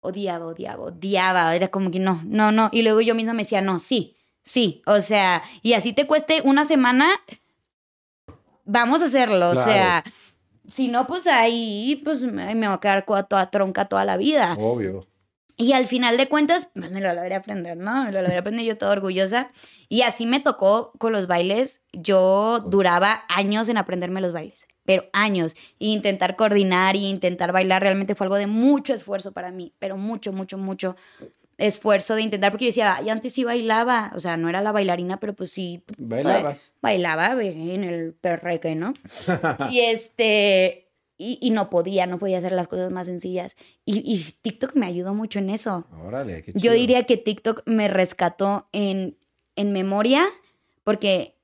[0.00, 2.68] odiaba, odiaba, odiaba, era como que no, no, no.
[2.70, 6.42] Y luego yo misma me decía, no, sí, sí, o sea, y así te cueste
[6.44, 7.08] una semana,
[8.64, 10.04] vamos a hacerlo, o sea,
[10.68, 14.54] si no, pues ahí, pues me me va a quedar toda tronca toda la vida.
[14.58, 15.06] Obvio.
[15.58, 18.04] Y al final de cuentas, pues me lo logré aprender, ¿no?
[18.04, 19.48] Me lo logré aprender yo toda orgullosa.
[19.88, 21.82] Y así me tocó con los bailes.
[21.92, 25.54] Yo duraba años en aprenderme los bailes, pero años.
[25.78, 29.96] Y intentar coordinar y intentar bailar realmente fue algo de mucho esfuerzo para mí, pero
[29.96, 30.94] mucho, mucho, mucho
[31.58, 34.72] esfuerzo de intentar, porque yo decía, y antes sí bailaba, o sea, no era la
[34.72, 35.82] bailarina, pero pues sí.
[35.96, 36.70] Bailabas.
[36.82, 38.92] Bailaba en el perreque, ¿no?
[39.70, 40.85] y este,
[41.18, 43.56] y, y no podía, no podía hacer las cosas más sencillas.
[43.84, 45.86] Y, y TikTok me ayudó mucho en eso.
[46.04, 46.74] Órale, qué Yo chido.
[46.74, 49.16] diría que TikTok me rescató en,
[49.56, 50.24] en memoria
[50.84, 51.34] porque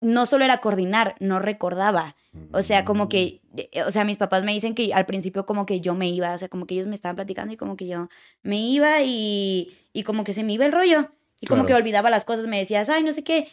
[0.00, 2.16] no solo era coordinar, no recordaba.
[2.52, 5.66] O sea, como que, eh, o sea, mis papás me dicen que al principio como
[5.66, 7.86] que yo me iba, o sea, como que ellos me estaban platicando y como que
[7.88, 8.08] yo
[8.42, 11.10] me iba y, y como que se me iba el rollo.
[11.40, 11.66] Y como Claro.
[11.76, 13.48] que olvidaba las cosas, me decías, ay, no sé qué.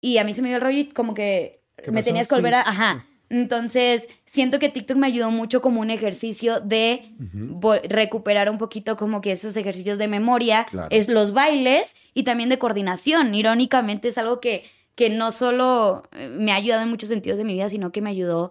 [0.00, 2.34] Y a mí se me iba el rollo y como que ¿Qué me tenías que
[2.34, 3.06] volver a, ajá.
[3.30, 7.12] Entonces, siento que TikTok me ayudó mucho como un ejercicio de
[7.84, 10.88] recuperar un poquito como que esos ejercicios de memoria, Claro.
[10.90, 13.34] es los bailes y también de coordinación.
[13.34, 14.64] Irónicamente es algo que,
[14.96, 18.00] que no solo eh, me ha ayudado en muchos sentidos de mi vida, sino que
[18.02, 18.50] me ayudó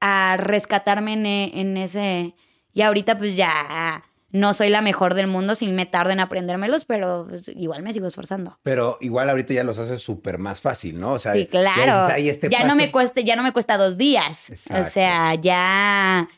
[0.00, 2.34] a rescatarme en, e- en ese...
[2.74, 6.84] Y ahorita pues ya no soy la mejor del mundo, si me tardo en aprendérmelos,
[6.84, 8.58] pero pues, igual me sigo esforzando.
[8.62, 11.12] Pero igual ahorita ya los haces súper más fácil, ¿no?
[11.14, 11.96] O sea, Sí, ya claro.
[11.96, 12.76] dices, "Ay, este ya no paso".
[12.76, 14.50] me cueste, ya no me cuesta dos días.
[14.50, 14.82] Exacto.
[14.82, 16.28] O sea, ya,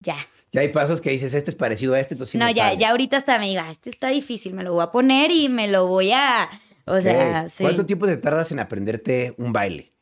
[0.00, 0.16] ya.
[0.52, 2.66] Ya hay pasos que dices, este es parecido a este, entonces sí no, me ya,
[2.68, 2.78] sale.
[2.78, 5.66] ya ahorita hasta me diga, este está difícil, me lo voy a poner y me
[5.68, 6.48] lo voy a.
[6.86, 7.64] O sea, sí.
[7.64, 9.92] ¿Cuánto tiempo te tardas en aprenderte un baile?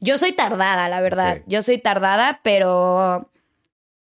[0.00, 1.42] Yo soy tardada, la verdad.
[1.46, 3.30] Yo soy tardada, pero.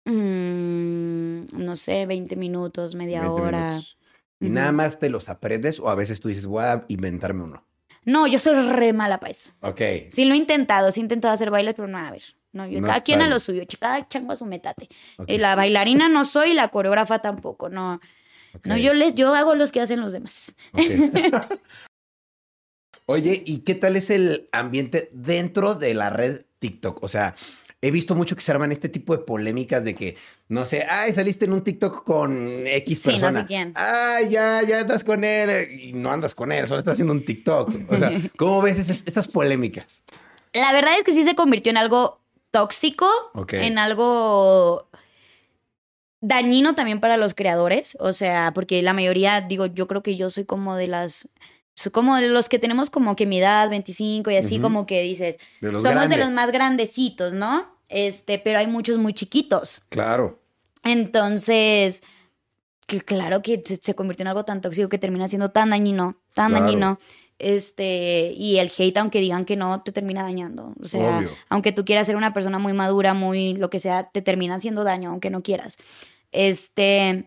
[0.08, 3.66] Mm, no sé, 20 minutos, media 20 hora.
[3.66, 3.98] minutos.
[4.40, 7.64] ¿Y nada más te los aprendes o a veces tú dices, voy a inventarme uno?
[8.04, 9.52] No, yo soy re mala para eso.
[9.60, 9.80] Ok.
[10.10, 12.22] Sí, lo he intentado, sí he intentado hacer bailes, pero no, a ver.
[12.52, 14.88] No, yo, No cada quien a lo suyo, cada chango a su metate.
[15.26, 18.00] Eh, La bailarina no soy, la coreógrafa tampoco, no.
[18.64, 20.54] No, yo les, yo hago los que hacen los demás.
[23.06, 27.02] Oye, ¿y qué tal es el ambiente dentro de la red TikTok?
[27.02, 27.34] O sea,
[27.80, 30.16] he visto mucho que se arman este tipo de polémicas de que,
[30.48, 33.46] no sé, ay, saliste en un TikTok con X Sí, no sé persona.
[33.46, 33.72] quién.
[33.76, 35.80] Ay, ya, ya andas con él.
[35.80, 37.70] Y no andas con él, solo estás haciendo un TikTok.
[37.88, 40.02] O sea, ¿cómo ves esas, polémicas?
[40.52, 42.20] La verdad es que sí se convirtió en algo
[42.50, 43.08] tóxico,
[43.52, 44.88] en algo
[46.20, 50.30] dañino también para los creadores, o sea, porque la mayoría, digo, yo creo que yo
[50.30, 51.28] soy como de las,
[51.92, 55.38] como de los que tenemos como que mi edad, 25 y así, como que dices,
[55.60, 56.10] De somos grandes.
[56.10, 57.66] de los más grandecitos, ¿no?
[57.88, 59.80] Este, pero hay muchos muy chiquitos.
[59.88, 60.40] Claro.
[60.84, 62.02] Entonces,
[62.86, 66.16] que claro que se, se convirtió en algo tan tóxico que termina siendo tan dañino,
[66.34, 66.64] tan Claro.
[66.64, 66.98] dañino.
[67.38, 70.74] Este, y el hate, aunque digan que no, te termina dañando.
[70.82, 71.30] O sea, Obvio.
[71.48, 74.82] aunque tú quieras ser una persona muy madura, muy lo que sea, te termina haciendo
[74.82, 75.78] daño, aunque no quieras.
[76.32, 77.24] Este.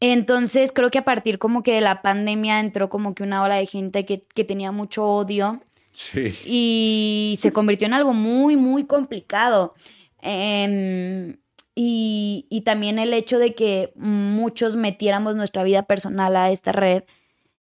[0.00, 3.54] Entonces, creo que a partir como que de la pandemia entró como que una ola
[3.56, 6.34] de gente que, que tenía mucho odio Sí.
[6.44, 9.74] y se convirtió en algo muy, muy complicado.
[10.20, 11.36] Em,
[11.74, 17.04] y, y también el hecho de que muchos metiéramos nuestra vida personal a esta red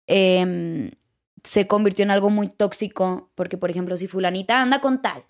[0.06, 0.90] em,
[1.42, 5.24] se convirtió en algo muy tóxico, porque por ejemplo, si fulanita anda con tal,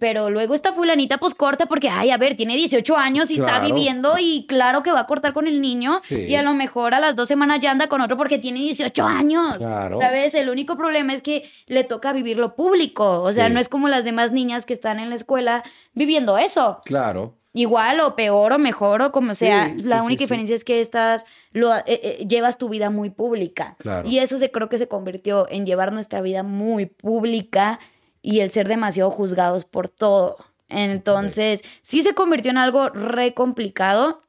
[0.00, 3.60] pero luego esta fulanita pues corta porque, ay, a ver, tiene 18 años y está
[3.60, 6.24] viviendo y claro que va a cortar con el niño Sí.
[6.26, 9.04] y a lo mejor a las dos semanas ya anda con otro porque tiene 18
[9.06, 9.58] años.
[9.58, 9.96] Claro.
[9.96, 10.34] ¿Sabes?
[10.34, 13.22] El único problema es que le toca vivir lo público.
[13.22, 13.52] O sea, Sí.
[13.54, 15.62] no es como las demás niñas que están en la escuela
[15.92, 16.80] viviendo eso.
[16.84, 17.36] Claro.
[17.56, 19.72] Igual o peor o mejor o como sea.
[19.76, 23.76] Sí, la única diferencia es que estás, lo, eh, eh, llevas tu vida muy pública.
[23.78, 24.08] Claro.
[24.08, 27.78] Y eso se creo que se convirtió en llevar nuestra vida muy pública
[28.26, 30.36] y el ser demasiado juzgados por todo.
[30.70, 34.22] Entonces, sí se convirtió en algo re complicado.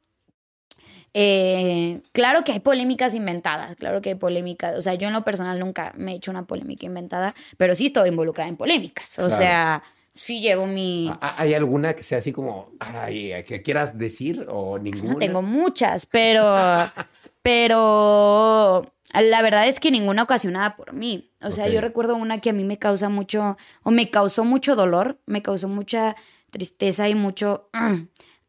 [1.14, 4.78] Eh, claro que hay polémicas inventadas, claro que hay polémicas.
[4.78, 7.86] O sea, yo en lo personal nunca me he hecho una polémica inventada, pero sí
[7.86, 9.18] estoy involucrada en polémicas.
[9.20, 9.36] O Claro.
[9.38, 9.84] sea,
[10.14, 11.10] sí llevo mi...
[11.22, 15.14] ¿Ha- ¿Hay alguna que sea así como, ay, que quieras decir o ninguna?
[15.14, 16.44] No tengo muchas, pero,
[17.42, 18.82] pero
[19.22, 21.32] la verdad es que ninguna ocasionada por mí.
[21.42, 24.76] O sea, yo recuerdo una que a mí me causa mucho, o me causó mucho
[24.76, 26.16] dolor, me causó mucha
[26.50, 27.70] tristeza y mucho,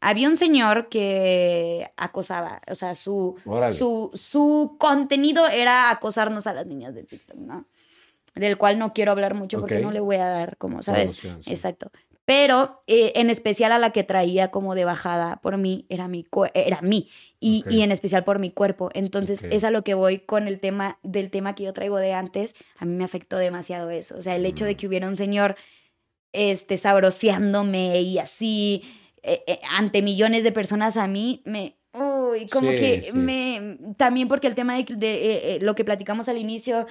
[0.01, 3.73] había un señor que acosaba, o sea, su, Órale.
[3.73, 7.67] su, su contenido era acosarnos a las niñas de TikTok, ¿no?
[8.35, 11.13] Del cual no quiero hablar mucho porque no le voy a dar, como, ¿sabes?
[11.13, 11.29] Sí.
[11.47, 11.91] Exacto.
[12.27, 16.25] Pero eh, en especial a la que traía como de bajada por mí, era mi,
[16.55, 17.09] era mí.
[17.41, 18.91] Y, y en especial por mi cuerpo.
[18.95, 19.49] Entonces, Ok.
[19.53, 22.55] es a lo que voy con el tema del tema que yo traigo de antes.
[22.79, 24.17] A mí me afectó demasiado eso.
[24.19, 24.67] O sea, el hecho Mm.
[24.69, 25.55] de que hubiera un señor
[26.33, 28.83] este, sabroseándome y así
[29.23, 31.77] eh, eh, ante millones de personas a mí, me...
[31.93, 33.13] Uy, como Sí, que sí.
[33.17, 33.79] me...
[33.97, 36.87] También porque el tema de, de, lo que platicamos al inicio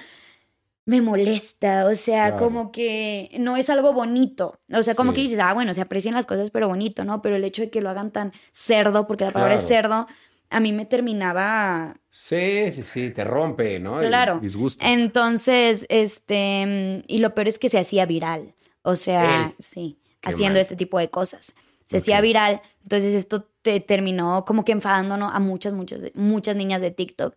[0.86, 2.44] me molesta, o sea, Claro.
[2.44, 5.16] como que no es algo bonito, o sea, como Sí.
[5.16, 7.20] que dices, ah, bueno, se aprecian las cosas, pero bonito, ¿no?
[7.22, 10.06] Pero el hecho de que lo hagan tan cerdo, porque la palabra es cerdo,
[10.48, 14.00] a mí me terminaba Sí, sí, sí, te rompe, ¿no?
[14.00, 14.38] El Claro.
[14.40, 14.82] disgusto.
[14.86, 18.54] Entonces, este, y lo peor es que se hacía viral.
[18.82, 19.54] O sea, Él.
[19.58, 20.62] sí, Qué haciendo mal.
[20.62, 21.54] este tipo de cosas.
[21.84, 22.62] Se hacía viral.
[22.84, 27.34] Entonces, esto te terminó como que enfadándonos a muchas, muchas, muchas niñas de TikTok.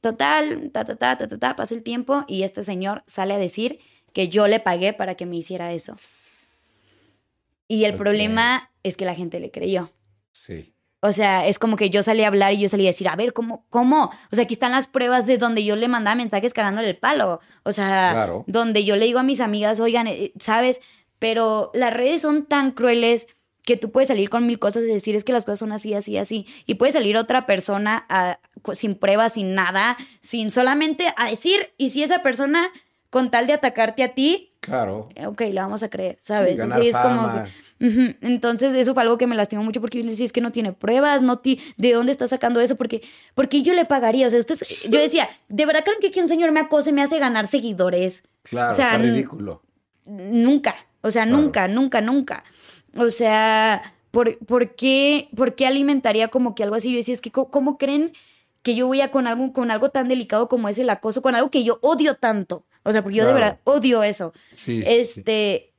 [0.00, 3.38] Total, ta, ta, ta, ta, ta, ta, pasa el tiempo y este señor sale a
[3.38, 3.78] decir
[4.12, 5.96] que yo le pagué para que me hiciera eso.
[7.68, 9.90] Y el problema es que la gente le creyó.
[10.32, 10.72] Sí.
[11.00, 13.16] O sea, es como que yo salí a hablar y yo salí a decir, a
[13.16, 13.66] ver, ¿cómo?
[13.68, 14.10] ¿Cómo?
[14.32, 17.40] O sea, aquí están las pruebas de donde yo le mandaba mensajes cagándole el palo.
[17.62, 18.44] O sea, Claro.
[18.46, 20.80] donde yo le digo a mis amigas, oigan, eh, ¿sabes?
[21.18, 23.26] Pero las redes son tan crueles
[23.64, 25.94] que tú puedes salir con mil cosas y decir, es que las cosas son así,
[25.94, 26.46] así, así.
[26.66, 28.38] Y puede salir otra persona a-
[28.74, 32.68] sin pruebas, sin nada, sin solamente a decir, y si esa persona,
[33.10, 35.08] con tal de atacarte a ti, Claro.
[35.14, 36.54] eh, ok, la vamos a creer, ¿sabes?
[36.54, 37.30] O ganar sea, es como.
[38.22, 40.52] Entonces, eso fue algo que me lastimó mucho porque yo le decía, es que no
[40.52, 42.76] tiene pruebas, no ti ¿de dónde está sacando eso?
[42.76, 43.02] Porque,
[43.34, 44.56] porque yo le pagaría, o sea, usted,
[44.90, 48.24] yo decía, ¿de verdad creen que, que un señor me acose me hace ganar seguidores?
[48.42, 49.62] Claro, O sea, está n- ridículo.
[50.06, 51.38] Nunca, o sea, Claro.
[51.40, 52.44] nunca, nunca, nunca.
[52.96, 56.90] O sea, ¿por, por, qué, ¿por qué alimentaría como que algo así?
[56.90, 58.12] Yo decía, es que, ¿cómo, creen
[58.62, 61.34] que yo voy a con algo, con algo tan delicado como es el acoso, con
[61.34, 62.64] algo que yo odio tanto?
[62.84, 64.32] O sea, porque yo de verdad odio eso.
[64.54, 64.82] Sí.
[64.86, 65.72] Este.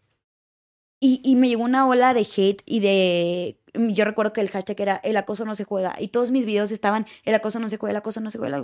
[1.00, 3.60] Y, y me llegó una ola de hate y de.
[3.74, 5.96] Yo recuerdo que el hashtag era el acoso no se juega.
[6.00, 8.58] Y todos mis videos estaban el acoso no se juega, el acoso no se juega.
[8.58, 8.64] el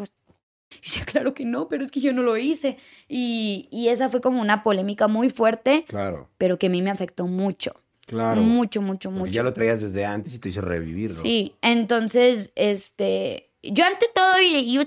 [0.72, 2.78] Y decía, claro que no, pero es que yo no lo hice.
[3.08, 6.90] Y, y esa fue como una polémica muy fuerte, Claro, pero que a mí me
[6.90, 7.76] afectó mucho.
[8.12, 8.42] Claro.
[8.42, 9.32] Mucho, mucho, Porque mucho.
[9.34, 11.22] ya lo traías desde antes y te hizo revivir, ¿no?
[11.22, 14.82] Sí, entonces, este, yo ante todo, y- yo-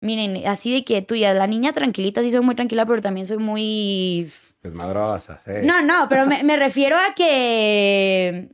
[0.00, 3.26] miren, así de que tú ya, la niña tranquilita, sí soy muy tranquila, pero también
[3.26, 4.30] soy muy
[4.62, 5.52] Desmadrosa, sí.
[5.62, 8.50] No, no, pero me, me refiero a que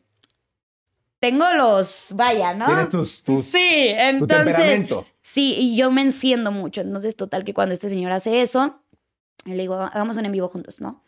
[1.21, 2.67] tengo los, vaya, ¿no?
[2.67, 3.59] Tienes tus, tus, sí,
[3.89, 5.07] tu entonces, temperamento.
[5.21, 6.81] sí, y yo me enciendo mucho.
[6.83, 8.81] Entonces, total que cuando este señor hace eso,
[9.45, 11.03] le digo, hagamos un en vivo juntos, ¿no?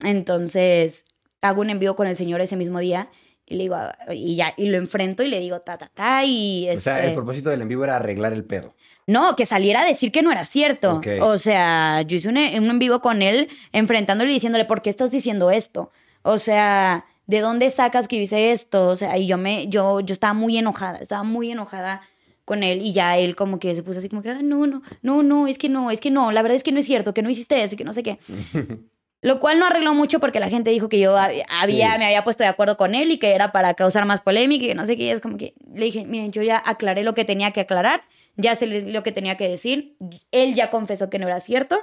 [0.00, 1.04] Entonces,
[1.42, 3.10] hago un en vivo con el señor ese mismo día
[3.46, 6.24] y le digo, ah, y ya, y lo enfrento y le digo, ta, ta, ta,
[6.24, 8.74] y O sea, este- el propósito del en vivo era arreglar el pedo.
[9.06, 11.00] no, que saliera a decir que no era cierto.
[11.20, 14.90] O sea, yo hice un, un en vivo con él, enfrentándole y diciéndole, ¿por qué
[14.90, 15.90] estás diciendo esto?
[16.22, 18.86] O sea, ¿de dónde sacas que hice esto?
[18.88, 22.02] O sea, y yo me, yo, yo estaba muy enojada, estaba muy enojada
[22.44, 24.82] con él y ya él como que se puso así como que, "Ah, no, no,
[25.02, 27.12] no, no, es que no, es que no, la verdad es que no es cierto,
[27.12, 28.18] que no hiciste eso y que no sé qué.
[29.22, 31.98] Lo cual no arregló mucho porque la gente dijo que yo hab- había, Sí.
[31.98, 34.68] me había puesto de acuerdo con él y que era para causar más polémica y
[34.68, 35.04] que no sé qué.
[35.04, 38.02] Y es como que le dije, miren, yo ya aclaré lo que tenía que aclarar,
[38.36, 39.96] ya sé lo que tenía que decir.
[40.32, 41.78] Él ya confesó que no era cierto.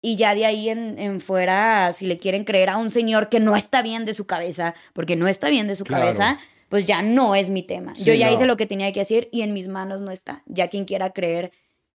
[0.00, 3.38] Y ya de ahí en, en fuera, si le quieren creer a un señor que
[3.38, 6.02] no está bien de su cabeza, porque no está bien de su Claro.
[6.04, 6.38] cabeza,
[6.70, 7.94] pues ya no es mi tema.
[7.94, 8.34] Sí, yo ya no.
[8.34, 10.42] hice lo que tenía que hacer y en mis manos no está.
[10.46, 11.52] Ya quien quiera creer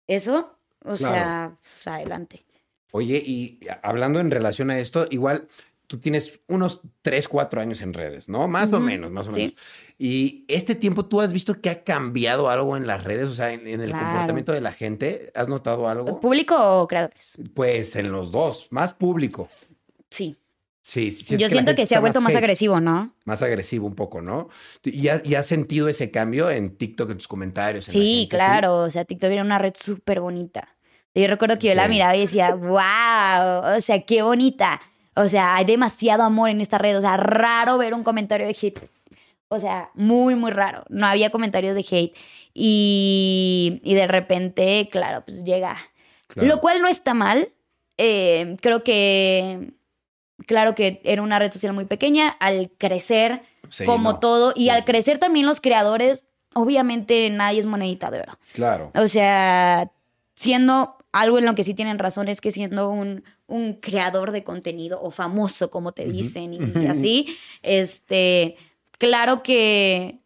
[0.07, 0.55] eso,
[0.85, 1.13] o Claro.
[1.15, 2.45] sea, pues adelante.
[2.91, 5.47] Oye, y hablando en relación a esto, igual
[5.87, 8.47] tú tienes unos 3, 4 años en redes, ¿no?
[8.49, 9.39] Más o menos, más o sí.
[9.39, 9.55] menos.
[9.97, 13.53] Y este tiempo tú has visto que ha cambiado algo en las redes, o sea,
[13.53, 14.05] en, en el Claro.
[14.05, 15.31] comportamiento de la gente.
[15.33, 16.19] ¿Has notado algo?
[16.19, 17.37] ¿Público o creadores?
[17.53, 19.47] Pues en los dos, más público.
[20.09, 20.35] Sí.
[20.81, 23.13] Sí, sí, Yo siento que se ha vuelto más hate, agresivo, ¿no?
[23.25, 24.47] Más agresivo un poco, ¿no?
[24.83, 27.87] ¿Y, ha- y has sentido ese cambio en TikTok, en tus comentarios?
[27.89, 28.83] en Sí, gente, claro.
[28.83, 30.76] O sea, TikTok era una red súper bonita.
[31.21, 34.79] Yo recuerdo que yo la miraba y decía, wow, o sea, qué bonita.
[35.15, 36.97] O sea, hay demasiado amor en esta red.
[36.97, 38.79] O sea, raro ver un comentario de hate.
[39.49, 40.83] O sea, muy, muy raro.
[40.89, 42.15] No había comentarios de hate.
[42.53, 45.75] Y, y de repente, claro, pues llega.
[46.27, 46.47] Claro.
[46.47, 47.49] Lo cual no está mal.
[47.97, 49.71] Eh, creo que,
[50.45, 52.29] claro que era una red social muy pequeña.
[52.29, 53.41] Al crecer,
[53.85, 54.69] como todo, y Sí.
[54.69, 58.37] al crecer también los creadores, obviamente nadie es monedita de oro.
[58.53, 58.91] Claro.
[58.95, 59.89] O sea,
[60.35, 64.43] siendo algo en lo que sí tienen razón es que siendo un, un creador de
[64.43, 68.55] contenido o famoso, como te dicen, y así, este,
[68.99, 70.19] claro que,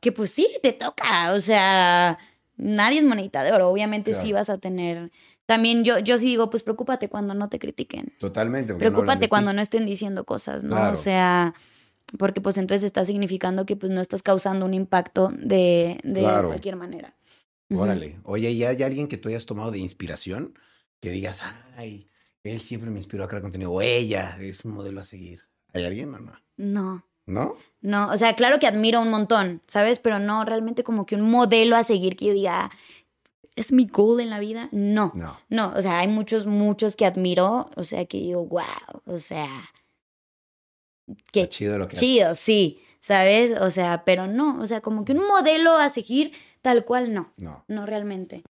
[0.00, 2.18] que pues sí, te toca, o sea,
[2.56, 4.36] nadie es monedita de oro, obviamente sí Claro.
[4.36, 5.10] vas a tener...
[5.44, 8.14] También yo, yo sí digo, pues preocúpate cuando no te critiquen.
[8.20, 8.72] Totalmente.
[8.72, 10.76] no Preocúpate cuando no estén diciendo cosas, ¿no?
[10.76, 10.92] Claro.
[10.92, 11.54] O sea,
[12.16, 16.48] porque pues entonces está significando que pues no estás causando un impacto de, de Claro.
[16.48, 17.14] cualquier manera.
[17.76, 18.18] Órale.
[18.24, 20.58] Oye, ¿y hay alguien que tú hayas tomado de inspiración?
[21.00, 21.42] Que digas,
[21.76, 22.08] ay,
[22.44, 23.70] él siempre me inspiró a crear contenido.
[23.72, 25.42] O ella es un modelo a seguir.
[25.72, 26.32] ¿Hay alguien o no?
[26.56, 27.56] No, ¿No?
[27.80, 29.98] no, o sea, claro que admiro un montón, ¿sabes?
[29.98, 32.70] Pero no realmente como que un modelo a seguir que yo diga,
[33.56, 34.68] es mi goal en la vida.
[34.72, 35.38] No, No.
[35.48, 38.62] no, o sea, hay muchos, muchos que admiro, o sea, que digo, wow,
[39.06, 39.48] o sea,
[41.32, 43.58] qué Está chido lo que chido, sí, ¿sabes?
[43.60, 46.32] O sea, pero no, o sea, como que un modelo a seguir
[46.62, 47.64] tal cual no, No.
[47.68, 48.42] no realmente.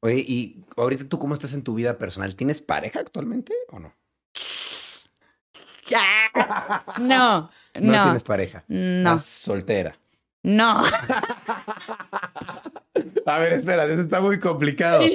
[0.00, 2.34] Oye, y ahorita tú cómo estás en tu vida personal?
[2.36, 3.92] ¿Tienes pareja actualmente o no?
[6.98, 8.64] No, No, no, tienes pareja.
[8.68, 9.96] no, Estás soltera.
[10.42, 10.82] no.
[13.26, 15.02] A ver, espera, eso está muy complicado.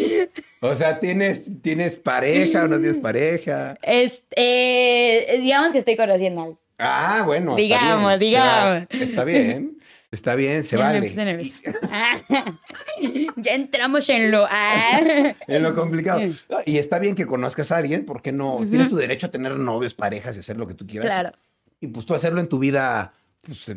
[0.64, 3.74] O sea, ¿tienes, ¿tienes pareja o no tienes pareja?
[3.82, 6.60] Este, eh, digamos que estoy conociendo a alguien.
[6.78, 7.58] Ah, bueno.
[7.58, 8.88] está Digamos, bien, digamos.
[8.92, 9.80] Está bien.
[10.12, 11.10] Está bien, se Ya vale.
[13.38, 14.46] ya entramos en lo.
[14.50, 15.00] ah.
[15.48, 16.20] En lo complicado.
[16.66, 19.94] Y está bien que conozcas a alguien, porque no tienes tu derecho a tener novios,
[19.94, 21.08] parejas y hacer lo que tú quieras.
[21.08, 21.32] Claro,
[21.80, 23.72] Y pues tú hacerlo en tu vida pues,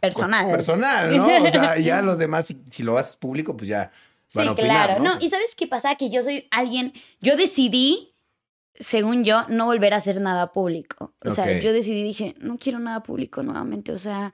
[0.00, 0.50] personal.
[0.50, 1.26] personal, ¿no?
[1.26, 3.90] O sea, ya los demás, si, si lo haces público, pues ya
[4.34, 5.02] van Sí, a opinar, claro.
[5.02, 5.14] ¿no?
[5.14, 5.96] No, y ¿sabes qué pasa?
[5.96, 6.92] Que yo soy alguien.
[7.20, 8.14] Yo decidí,
[8.74, 11.14] según yo, no volver a hacer nada público.
[11.24, 13.90] O sea, yo decidí, dije, no quiero nada público nuevamente.
[13.90, 14.32] O sea,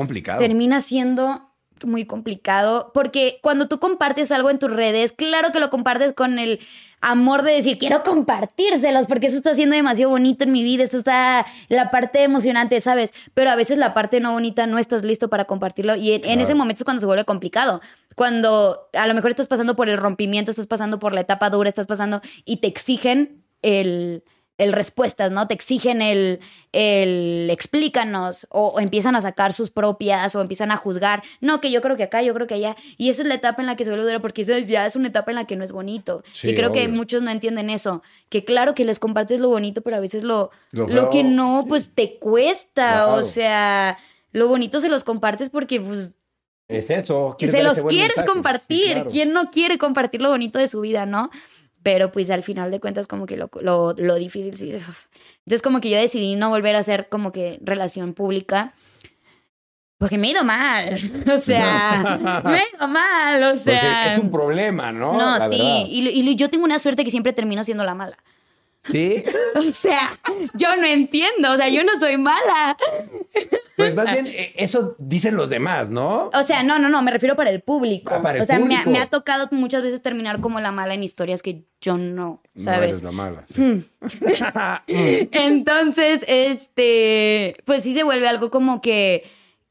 [0.00, 0.38] Complicado.
[0.38, 1.50] termina siendo
[1.84, 6.38] muy complicado porque cuando tú compartes algo en tus redes, claro que lo compartes con
[6.38, 6.60] el
[7.02, 10.96] amor de decir, quiero compartírselos porque eso está siendo demasiado bonito en mi vida, esto
[10.96, 13.12] está la parte emocionante, ¿sabes?
[13.34, 16.40] Pero a veces la parte no bonita no estás listo para compartirlo y en, en
[16.40, 17.80] ese momento es cuando se vuelve complicado.
[18.16, 21.68] Cuando a lo mejor estás pasando por el rompimiento, estás pasando por la etapa dura,
[21.68, 24.24] estás pasando y te exigen el,
[24.60, 25.46] el respuestas, ¿no?
[25.48, 26.38] Te exigen el,
[26.72, 31.22] el explícanos o, o empiezan a sacar sus propias o empiezan a juzgar.
[31.40, 32.76] No, que yo creo que acá, yo creo que allá.
[32.98, 34.96] Y esa es la etapa en la que se vuelve dura porque esa ya es
[34.96, 36.22] una etapa en la que no es bonito.
[36.32, 38.02] Sí, y creo que muchos no entienden eso.
[38.28, 41.94] Que claro que les compartes lo bonito, pero a veces lo, Lo que no, pues
[41.94, 43.04] te cuesta.
[43.04, 43.14] Claro.
[43.14, 43.96] O sea,
[44.32, 46.14] lo bonito se los compartes porque pues
[46.68, 47.34] Es eso.
[47.38, 48.20] se los quieres mensaje.
[48.20, 48.92] Sí, compartir.
[48.92, 49.10] claro.
[49.10, 51.30] ¿Quién no quiere compartir lo bonito de su vida, no?
[51.82, 54.70] Pero pues al final de cuentas como que lo, lo, lo difícil sí.
[54.70, 58.74] Entonces como que yo decidí no volver a hacer como que relación pública.
[59.98, 60.98] Porque me he ido mal.
[61.34, 63.42] O sea, me he ido mal.
[63.42, 64.12] O Porque sea.
[64.12, 65.12] es un problema, ¿no?
[65.12, 65.58] no, La sí.
[65.88, 68.16] Y, y yo tengo una suerte que siempre termino siendo la mala.
[68.84, 69.22] Sí.
[69.56, 70.18] O sea,
[70.54, 71.52] yo no entiendo.
[71.52, 72.76] O sea, yo no soy mala.
[73.80, 76.30] Pues más bien, eh, eso dicen los demás, ¿no?
[76.32, 78.12] O sea, no, no, no, me refiero para el público.
[78.14, 78.90] Ah, para el o sea, me ha- público.
[78.90, 82.62] Me, ha tocado muchas veces terminar como la mala en historias que yo no, No
[82.64, 82.88] ¿sabes?
[82.90, 83.44] eres la mala.
[84.86, 89.24] Entonces, este, pues sí se vuelve algo como que,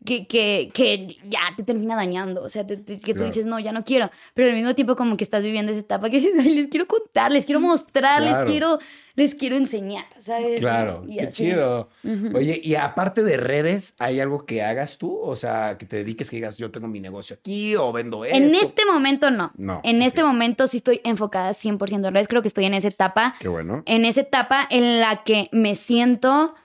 [0.06, 2.42] que, que, que ya te termina dañando.
[2.44, 4.10] O sea, te- te- que tú dices, no, ya no quiero.
[4.34, 6.88] Pero al mismo tiempo como que estás viviendo esa etapa que dices, "Ay, les quiero
[6.88, 8.42] contar, les quiero mostrar, Claro.
[8.44, 8.80] les quiero,
[9.16, 10.62] les quiero enseñar, ¿sabes?
[10.62, 11.44] Claro, Y qué así.
[11.50, 11.90] chido.
[12.34, 15.20] Oye, y aparte de redes, ¿hay algo que hagas tú?
[15.20, 18.38] O sea, que te dediques, que digas, yo tengo mi negocio aquí o vendo esto.
[18.38, 19.52] En este momento no.
[19.58, 22.30] No, En este momento sí estoy enfocada 100% en redes.
[22.30, 23.36] Creo que estoy en esa etapa.
[23.40, 23.84] Qué bueno.
[23.86, 26.56] en esa etapa en la que me siento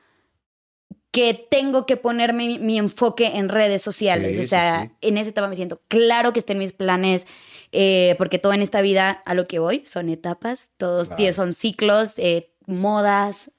[1.14, 4.34] que tengo que ponerme mi, mi enfoque en redes sociales.
[4.34, 4.90] Sí, o sea, sí.
[5.08, 5.80] en esa etapa me siento.
[5.86, 7.28] Claro que está en mis planes,
[7.70, 11.32] eh, porque todo en esta vida a lo que voy son etapas, todos Claro.
[11.32, 13.52] son ciclos, eh, modas,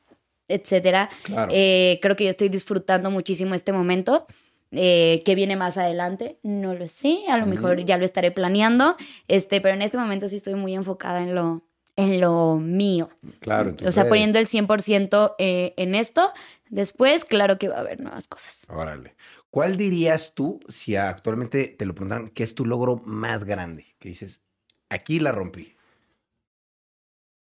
[0.50, 1.10] etcétera.
[1.24, 1.50] Claro.
[1.56, 4.28] Eh, creo que yo estoy disfrutando muchísimo este momento.
[4.72, 6.38] Eh, ¿Qué viene más adelante?
[6.44, 8.98] No lo sé, a lo mejor ya lo estaré planeando,
[9.30, 11.62] este, pero en este momento sí estoy muy enfocada en lo,
[11.96, 13.10] en lo mío.
[13.40, 13.70] Claro.
[13.80, 14.10] en O sea, redes.
[14.10, 16.32] poniendo el 100% eh, en esto.
[16.70, 18.66] Después, claro que va a haber nuevas cosas.
[18.70, 19.16] Órale.
[19.50, 23.86] ¿Cuál dirías tú si actualmente te lo preguntaran qué es tu logro más grande?
[24.00, 24.42] Que dices,
[24.90, 25.76] aquí la rompí.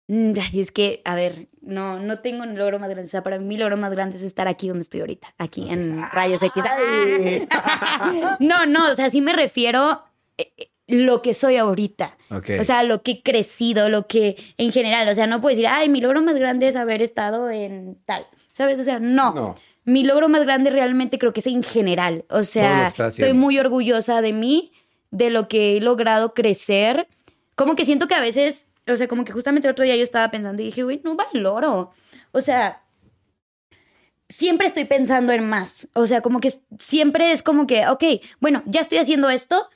[0.08, 3.06] Mm, ay, es que, a ver, no, no tengo un logro más grande.
[3.06, 5.70] O sea, para mí mi logro más grande es estar aquí donde estoy ahorita, aquí
[5.70, 6.62] en Rayos X.
[8.40, 10.02] No, no, o sea, sí me refiero
[10.36, 12.16] eh, eh, lo que soy ahorita.
[12.30, 15.68] O sea, lo que he crecido, lo que en general, o sea, no puedo decir,
[15.68, 18.78] ay, mi logro más grande es haber estado en tal, ¿sabes?
[18.78, 19.34] O sea, no.
[19.34, 19.54] No.
[19.84, 22.24] Mi logro más grande realmente creo que es en general.
[22.30, 24.72] O sea, estoy muy orgullosa de mí,
[25.10, 27.06] de lo que he logrado crecer.
[27.54, 30.02] Como que siento que a veces, o sea, como que justamente el otro día yo
[30.02, 31.92] estaba pensando y dije, güey, no valoro.
[32.32, 32.82] O sea,
[34.30, 35.88] siempre estoy pensando en más.
[35.92, 38.04] O sea, como que siempre es como que, ok,
[38.40, 39.68] bueno, ya estoy haciendo esto,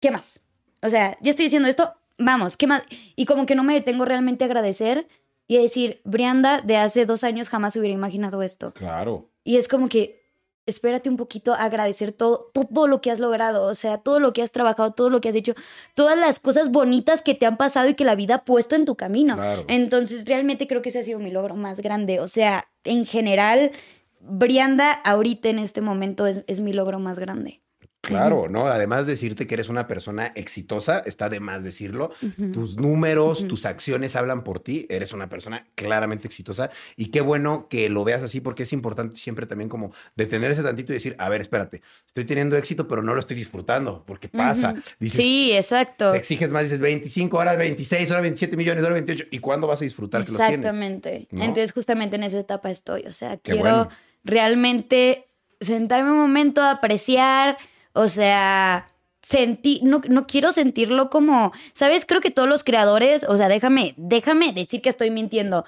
[0.00, 0.40] ¿qué más?
[0.82, 2.82] O sea, ya estoy haciendo esto, vamos, ¿qué más?
[3.16, 5.08] Y como que no me detengo realmente a agradecer
[5.46, 8.72] y decir, Brianda, de hace dos años jamás hubiera imaginado esto.
[8.72, 9.30] Claro.
[9.44, 10.24] Y es como que,
[10.66, 14.32] espérate un poquito a agradecer todo, todo lo que has logrado, o sea, todo lo
[14.32, 15.54] que has trabajado, todo lo que has hecho,
[15.94, 18.86] todas las cosas bonitas que te han pasado y que la vida ha puesto en
[18.86, 19.34] tu camino.
[19.34, 19.64] Claro.
[19.68, 22.20] Entonces, realmente creo que ese ha sido mi logro más grande.
[22.20, 23.72] O sea, en general,
[24.20, 27.63] Brianda ahorita en este momento es, es mi logro más grande.
[28.06, 28.66] Claro, ¿no?
[28.66, 32.10] Además de decirte que eres una persona exitosa, está de más decirlo.
[32.52, 34.86] Tus números, tus acciones hablan por ti.
[34.90, 36.70] Eres una persona claramente exitosa.
[36.96, 40.92] Y qué bueno que lo veas así, porque es importante siempre también como detenerse tantito
[40.92, 44.74] y decir, a ver, espérate, estoy teniendo éxito, pero no lo estoy disfrutando, porque pasa.
[44.98, 46.12] Dices, sí, exacto.
[46.12, 49.26] Te exiges más, dices 25 horas, 26 horas, 27 millones, ahora 28.
[49.30, 50.58] ¿Y cuándo vas a disfrutar que los tienes?
[50.58, 51.28] Exactamente.
[51.30, 51.42] ¿No?
[51.42, 53.02] Entonces, justamente en esa etapa estoy.
[53.06, 53.88] O sea, Qué quiero bueno.
[54.24, 55.26] realmente
[55.60, 57.56] sentarme un momento a apreciar,
[57.94, 58.88] o sea,
[59.22, 62.04] sentir, no, no quiero sentirlo como, ¿sabes?
[62.04, 65.64] Creo que todos los creadores, o sea, déjame, déjame decir que estoy mintiendo.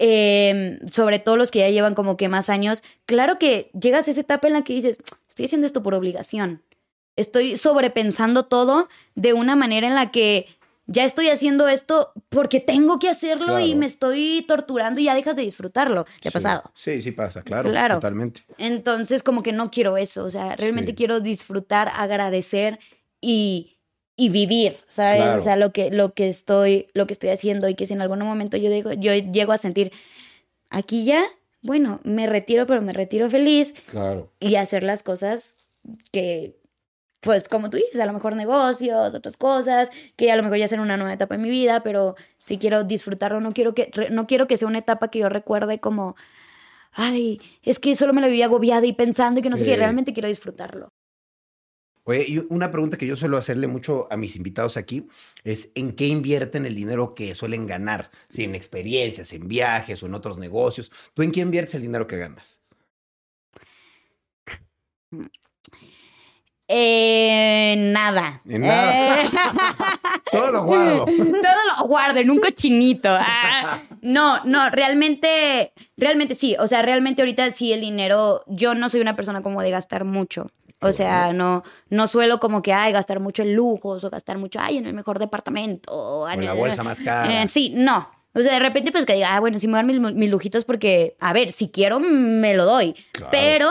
[0.00, 4.10] Eh, sobre todo los que ya llevan como que más años, claro que llegas a
[4.10, 6.62] esa etapa en la que dices, estoy haciendo esto por obligación.
[7.14, 10.48] Estoy sobrepensando todo de una manera en la que
[10.86, 13.60] ya estoy haciendo esto porque tengo que hacerlo Claro.
[13.66, 16.04] y me estoy torturando y ya dejas de disfrutarlo.
[16.20, 16.34] ¿Te ha Sí.
[16.34, 16.70] pasado?
[16.74, 17.94] Sí, sí pasa, claro, Claro.
[17.96, 18.42] totalmente.
[18.58, 20.24] Entonces, como que no quiero eso.
[20.24, 20.96] O sea, realmente Sí.
[20.96, 22.78] quiero disfrutar, agradecer
[23.20, 23.78] y,
[24.16, 25.22] y vivir, ¿sabes?
[25.22, 25.40] Claro.
[25.40, 28.02] O sea, lo que, lo que estoy, lo que estoy haciendo y que si en
[28.02, 29.90] algún momento yo digo, yo llego a sentir
[30.70, 31.24] aquí ya,
[31.62, 34.30] bueno, me retiro, pero me retiro feliz Claro.
[34.38, 35.68] y hacer las cosas
[36.12, 36.56] que,
[37.24, 40.68] pues como tú dices, a lo mejor negocios, otras cosas, que a lo mejor ya
[40.68, 44.26] será una nueva etapa en mi vida, pero si quiero disfrutarlo, no quiero que, no
[44.26, 46.16] quiero que sea una etapa que yo recuerde como,
[46.92, 49.76] ay, es que solo me la vivía agobiada y pensando y que no sé qué,
[49.76, 50.90] realmente quiero disfrutarlo.
[52.06, 55.08] Oye, y una pregunta que yo suelo hacerle mucho a mis invitados aquí
[55.42, 58.10] es ¿en qué invierten el dinero que suelen ganar?
[58.28, 60.92] Si en experiencias, en viajes o en otros negocios.
[61.14, 62.60] ¿Tú en qué inviertes el dinero que ganas?
[66.68, 68.40] Eh, nada.
[68.48, 69.22] En nada.
[69.22, 69.30] Eh,
[70.30, 71.04] Todo lo guardo.
[71.04, 73.08] Todo lo guardo en un cochinito.
[73.10, 76.56] Ah, no, no, realmente, realmente sí.
[76.58, 80.04] O sea, realmente ahorita sí el dinero, yo no soy una persona como de gastar
[80.04, 80.50] mucho.
[80.80, 84.58] O sea, no, no suelo como que, ay, gastar mucho en lujos o gastar mucho,
[84.60, 85.90] ay, en el mejor departamento.
[85.92, 87.42] O en la bolsa más cara.
[87.42, 88.10] Eh, sí, no.
[88.34, 90.64] O sea, de repente pues que diga, ah, bueno, sí me dan mis, mis lujitos
[90.64, 92.94] porque, a ver, si quiero, me lo doy.
[93.12, 93.30] Claro.
[93.30, 93.70] Pero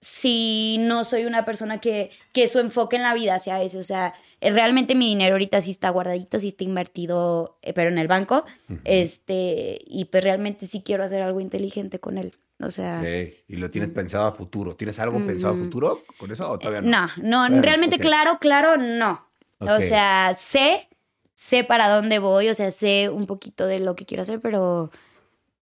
[0.00, 3.78] si no soy una persona que, que su enfoque en la vida sea eso.
[3.78, 7.90] O sea, eh, realmente mi dinero ahorita sí está guardadito, sí está invertido, eh, pero
[7.90, 8.44] en el banco.
[8.84, 12.34] Este, y pues realmente sí quiero hacer algo inteligente con él.
[12.60, 13.02] O sea.
[13.46, 14.76] Y lo tienes pensado a futuro.
[14.76, 17.08] ¿Tienes algo pensado a futuro con eso o todavía no?
[17.22, 19.26] No, no, realmente claro, claro, no.
[19.60, 20.88] O sea, sé,
[21.34, 24.90] sé para dónde voy, o sea, sé un poquito de lo que quiero hacer, pero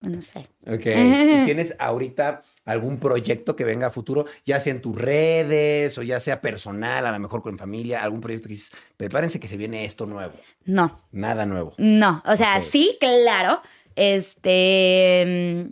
[0.00, 0.48] pues, no sé.
[0.66, 0.86] Ok.
[0.86, 6.02] ¿Y ¿Tienes ahorita algún proyecto que venga a futuro, ya sea en tus redes o
[6.02, 9.56] ya sea personal, a lo mejor con familia, algún proyecto que dices, prepárense que se
[9.56, 10.34] viene esto nuevo?
[10.66, 11.74] No, Nada nuevo.
[11.78, 12.22] no.
[12.26, 13.62] O sea, sí, claro.
[13.96, 15.68] Este.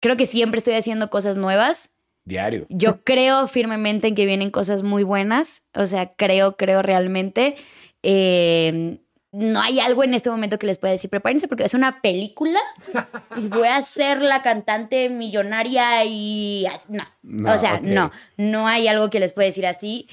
[0.00, 1.94] Creo que siempre estoy haciendo cosas nuevas.
[2.26, 2.66] Diario.
[2.68, 5.62] Yo creo firmemente en que vienen cosas muy buenas.
[5.74, 7.56] O sea, creo, creo realmente.
[8.02, 8.98] Eh,
[9.32, 12.60] no hay algo en este momento que les pueda decir, prepárense porque es una película
[13.36, 16.66] y voy a ser la cantante millonaria y...
[16.88, 20.08] No, No, o sea, no, no hay algo que les pueda decir así,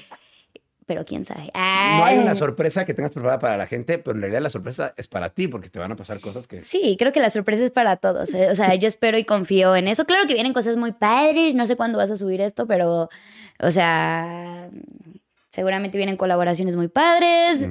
[0.86, 1.50] pero quién sabe.
[1.52, 2.18] No hay Ay.
[2.18, 5.30] una sorpresa que tengas preparada para la gente, pero en realidad la sorpresa es para
[5.30, 6.60] ti porque te van a pasar cosas que...
[6.60, 8.32] Sí, creo que la sorpresa es para todos.
[8.32, 8.50] ¿eh?
[8.50, 10.06] O sea, yo espero y confío en eso.
[10.06, 11.54] Claro que vienen cosas muy padres.
[11.54, 13.10] No sé cuándo vas a subir esto, pero,
[13.60, 14.70] o sea,
[15.50, 17.68] seguramente vienen colaboraciones muy padres.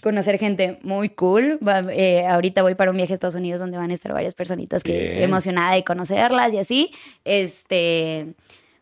[0.00, 1.58] Conocer gente muy cool.
[1.90, 4.82] Eh, ahorita voy para un viaje a Estados Unidos donde van a estar varias personitas
[4.82, 5.06] que Bien.
[5.08, 6.92] estoy emocionada de conocerlas y así.
[7.24, 8.34] Este,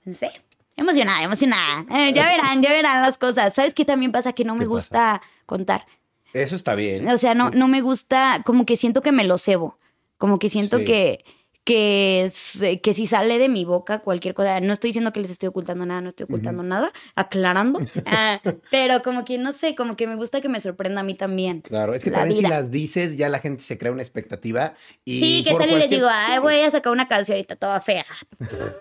[0.04, 0.30] no sé.
[0.76, 1.84] Emocionada, emocionada.
[1.90, 3.52] Eh, ya verán, ya verán las cosas.
[3.52, 4.32] ¿Sabes qué también pasa?
[4.32, 5.84] Que no me gusta contar.
[6.32, 7.06] Eso está bien.
[7.08, 9.78] O sea, no, no me gusta, como que siento que me lo cebo.
[10.16, 10.84] Como que siento Sí.
[10.84, 11.24] que,
[11.64, 12.30] que,
[12.82, 15.84] que si sale de mi boca cualquier cosa, no estoy diciendo que les estoy ocultando
[15.86, 17.80] nada, no estoy ocultando nada, aclarando.
[18.06, 18.40] Ah,
[18.70, 21.60] pero como que no sé, como que me gusta que me sorprenda a mí también.
[21.60, 22.60] Claro, es que también si vida.
[22.60, 24.74] las dices, ya la gente se crea una expectativa.
[25.04, 27.80] Y Sí, ¿qué tal y les digo, ay, voy a sacar una canción ahorita toda
[27.80, 28.04] fea?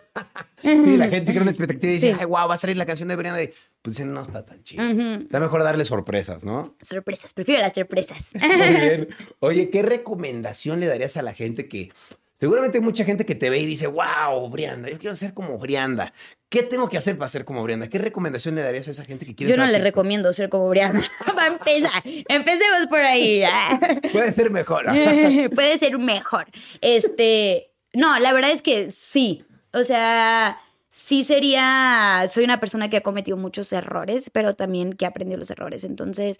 [0.61, 2.17] Sí, la gente se crea una expectativa y dice, Sí.
[2.19, 3.41] ay, wow, va a salir la canción de Brianna.
[3.41, 3.49] Y,
[3.81, 4.83] Pues dicen, no está tan chido.
[4.83, 6.75] Está mejor darle sorpresas, ¿no?
[6.81, 8.33] Sorpresas, prefiero las sorpresas.
[8.35, 8.41] Muy
[8.81, 9.07] bien.
[9.39, 11.91] Oye, ¿qué recomendación le darías a la gente que
[12.39, 15.57] Seguramente hay mucha gente que te ve y dice, wow, Brianda, yo quiero ser como
[15.57, 16.13] Brianda.
[16.47, 17.89] ¿Qué tengo que hacer para ser como Brianda?
[17.89, 20.69] ¿Qué recomendación le darías a esa gente que quiere Yo no le recomiendo ser como
[20.69, 21.01] Brianna.
[21.37, 22.01] Va a empezar.
[22.05, 23.43] Empecemos por ahí.
[24.13, 24.85] Puede ser mejor.
[25.53, 26.47] Puede ser mejor.
[26.79, 29.43] Este, no, la verdad es que sí.
[29.73, 30.61] O sea,
[30.91, 35.37] sí sería, soy una persona que ha cometido muchos errores, pero también que ha aprendido
[35.37, 35.83] los errores.
[35.83, 36.37] Entonces,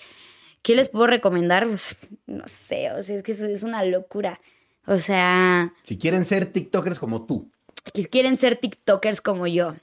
[0.62, 1.68] ¿qué les puedo recomendar?
[1.68, 4.40] Pues, no sé, o sea, es que es una locura.
[4.90, 7.52] O sea, Si quieren ser TikTokers como tú.
[7.94, 9.76] que quieren ser TikTokers como yo.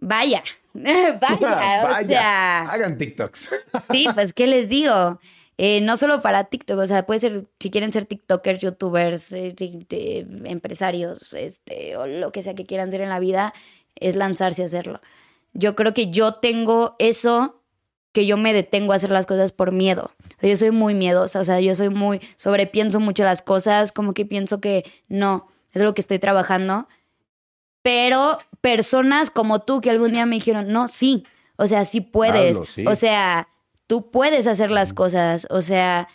[0.00, 0.42] Vaya,
[0.74, 2.62] vaya, o sea.
[2.68, 3.48] Hagan TikToks.
[3.92, 5.20] Sí, pues, ¿qué les digo?
[5.56, 9.54] Eh, no solo para TikTok, o sea, puede ser, si quieren ser TikTokers, YouTubers, eh,
[10.44, 13.54] empresarios, este, o lo que sea que quieran ser en la vida,
[13.94, 15.00] es lanzarse a hacerlo.
[15.54, 17.62] Yo creo que yo tengo eso
[18.16, 20.10] que yo me detengo a hacer las cosas por miedo.
[20.38, 23.92] O sea, yo soy muy miedosa, o sea, yo soy muy, sobrepienso mucho las cosas,
[23.92, 26.88] como que pienso que no, es lo que estoy trabajando.
[27.82, 31.24] Pero personas como tú que algún día me dijeron, no, sí,
[31.56, 32.58] o sea, sí puedes.
[32.70, 32.86] Sí.
[32.86, 33.48] O sea,
[33.86, 36.08] tú puedes hacer las cosas, o sea,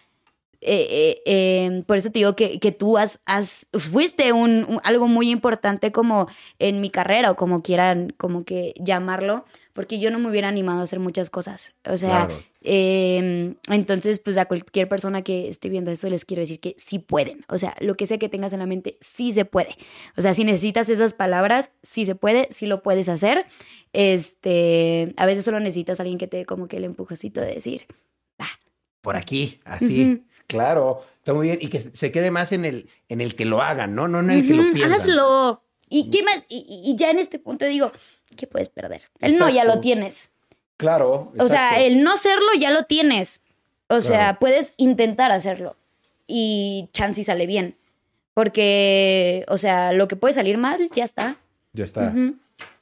[0.60, 4.82] eh, eh, eh, por eso te digo que, que tú has, has fuiste un, un-
[4.84, 6.28] algo muy importante como
[6.60, 10.82] en mi carrera o como quieran como que llamarlo, porque yo no me hubiera animado
[10.82, 11.74] a hacer muchas cosas.
[11.86, 12.44] O sea, Claro.
[12.62, 17.00] eh, entonces pues a cualquier persona que esté viendo esto les quiero decir que sí
[17.00, 17.46] pueden.
[17.50, 19.76] O sea, lo que sea que tengas en la mente, sí se puede.
[20.18, 23.46] O sea, si necesitas esas palabras, sí se puede, sí lo puedes hacer.
[23.94, 27.54] Este, a veces solo necesitas a alguien que te dé como que el empujocito de
[27.54, 27.86] decir,
[29.02, 30.22] Por aquí, así.
[30.46, 31.58] Claro, está muy bien.
[31.62, 34.08] Y que se quede más en el, en el que lo hagan, ¿no?
[34.08, 34.92] No en el que lo "Ujú, piensan.
[34.94, 35.64] hazlo.
[35.90, 36.46] ¿Y qué más?
[36.50, 37.92] Y, y- y ya en este punto digo,
[38.42, 39.04] ¿qué puedes perder?
[39.20, 40.32] El no ya lo tienes.
[40.78, 41.32] Claro.
[41.38, 43.42] O sea, el no hacerlo ya lo tienes.
[43.88, 45.76] O sea, puedes intentar hacerlo.
[46.26, 47.76] Y chance y sale bien.
[48.34, 51.38] Porque, o sea, lo que puede salir mal, ya está.
[51.74, 52.12] Ya está.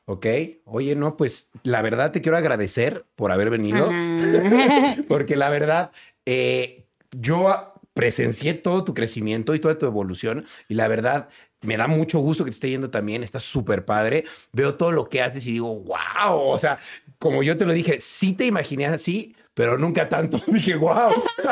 [0.05, 0.25] Ok.
[0.63, 3.89] Oye, no, pues la verdad te quiero agradecer por haber venido.
[3.89, 4.95] Ajá.
[5.09, 5.91] Porque la verdad,
[6.25, 10.45] eh, yo presencié todo tu crecimiento y toda tu evolución.
[10.69, 11.27] Y la verdad,
[11.61, 13.23] me da mucho gusto que te esté yendo también.
[13.23, 14.25] Está súper padre.
[14.53, 16.39] Veo todo lo que haces y digo, wow.
[16.49, 16.79] O sea,
[17.17, 20.39] como yo te lo dije, sí te imaginé así, pero nunca tanto.
[20.47, 21.11] Dije, wow.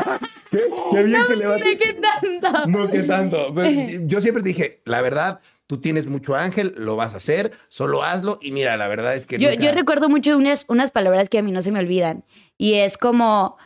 [0.51, 1.21] qué, qué bien
[1.61, 2.67] que qué tanto.
[2.67, 3.53] No, que tanto.
[3.53, 7.51] Pues, yo siempre te dije, la verdad, tú tienes mucho ángel, lo vas a hacer,
[7.67, 8.39] solo hazlo.
[8.41, 9.37] Y mira, la verdad es que.
[9.37, 12.23] Yo, nunca- yo recuerdo mucho unas, unas palabras que a mí no se me olvidan.
[12.57, 13.57] Y es como,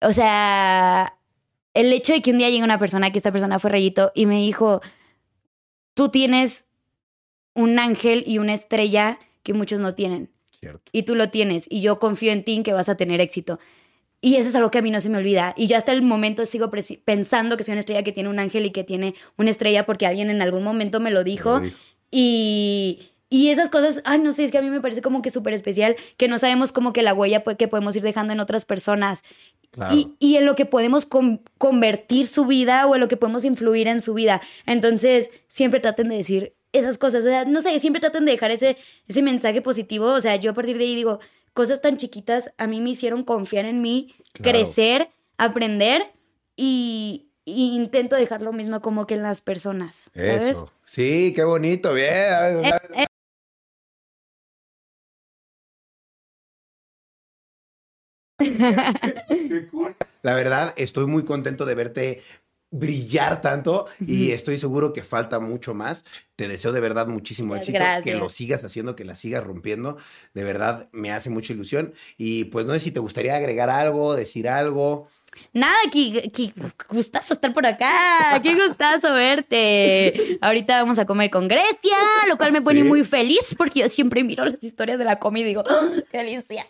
[0.00, 1.18] o sea,
[1.74, 4.26] el hecho de que un día llegue una persona, que esta persona fue Rayito, y
[4.26, 4.80] me dijo,
[5.94, 6.68] tú tienes
[7.54, 10.30] un ángel y una estrella que muchos no tienen.
[10.50, 10.90] Cierto.
[10.92, 11.66] Y tú lo tienes.
[11.68, 13.58] Y yo confío en ti en que vas a tener éxito.
[14.24, 15.52] Y eso es algo que a mí no se me olvida.
[15.56, 16.70] Y yo hasta el momento sigo
[17.04, 20.06] pensando que soy una estrella que tiene un ángel y que tiene una estrella porque
[20.06, 21.60] alguien en algún momento me lo dijo.
[22.12, 25.30] Y, y esas cosas, ay, no sé, es que a mí me parece como que
[25.30, 28.64] súper especial que no sabemos como que la huella que podemos ir dejando en otras
[28.64, 29.24] personas.
[29.72, 29.94] Claro.
[29.96, 33.44] Y, y en lo que podemos con- convertir su vida o en lo que podemos
[33.44, 34.40] influir en su vida.
[34.66, 37.24] Entonces, siempre traten de decir esas cosas.
[37.24, 38.76] O sea, no sé, siempre traten de dejar ese,
[39.08, 40.06] ese mensaje positivo.
[40.06, 41.20] O sea, yo a partir de ahí digo,
[41.54, 44.58] cosas tan chiquitas a mí me hicieron confiar en mí, Claro.
[44.58, 45.08] crecer,
[45.38, 46.02] aprender
[46.56, 50.10] y, y intento dejar lo mismo como que en las personas.
[50.14, 50.42] ¿sabes?
[50.44, 50.72] Eso.
[50.84, 52.08] Sí, qué bonito, bien.
[52.64, 53.06] Eh,
[58.42, 59.96] Qué cool.
[60.22, 62.22] La verdad, estoy muy contento de verte
[62.74, 66.04] brillar tanto y estoy seguro que falta mucho más.
[66.36, 68.04] Te deseo de verdad muchísimo éxito, Gracias.
[68.04, 69.98] que lo sigas haciendo, que la sigas rompiendo.
[70.32, 71.92] De verdad, me hace mucha ilusión.
[72.16, 75.06] Y pues no sé si te gustaría agregar algo, decir algo.
[75.52, 76.52] Nada, qué, qué
[76.88, 80.38] gustazo estar por acá, qué gustazo verte.
[80.40, 81.96] Ahorita vamos a comer con Grecia,
[82.28, 82.88] lo cual me pone Sí.
[82.88, 86.18] muy feliz porque yo siempre miro las historias de la comida y digo, ¡Oh, qué
[86.18, 86.66] delicia.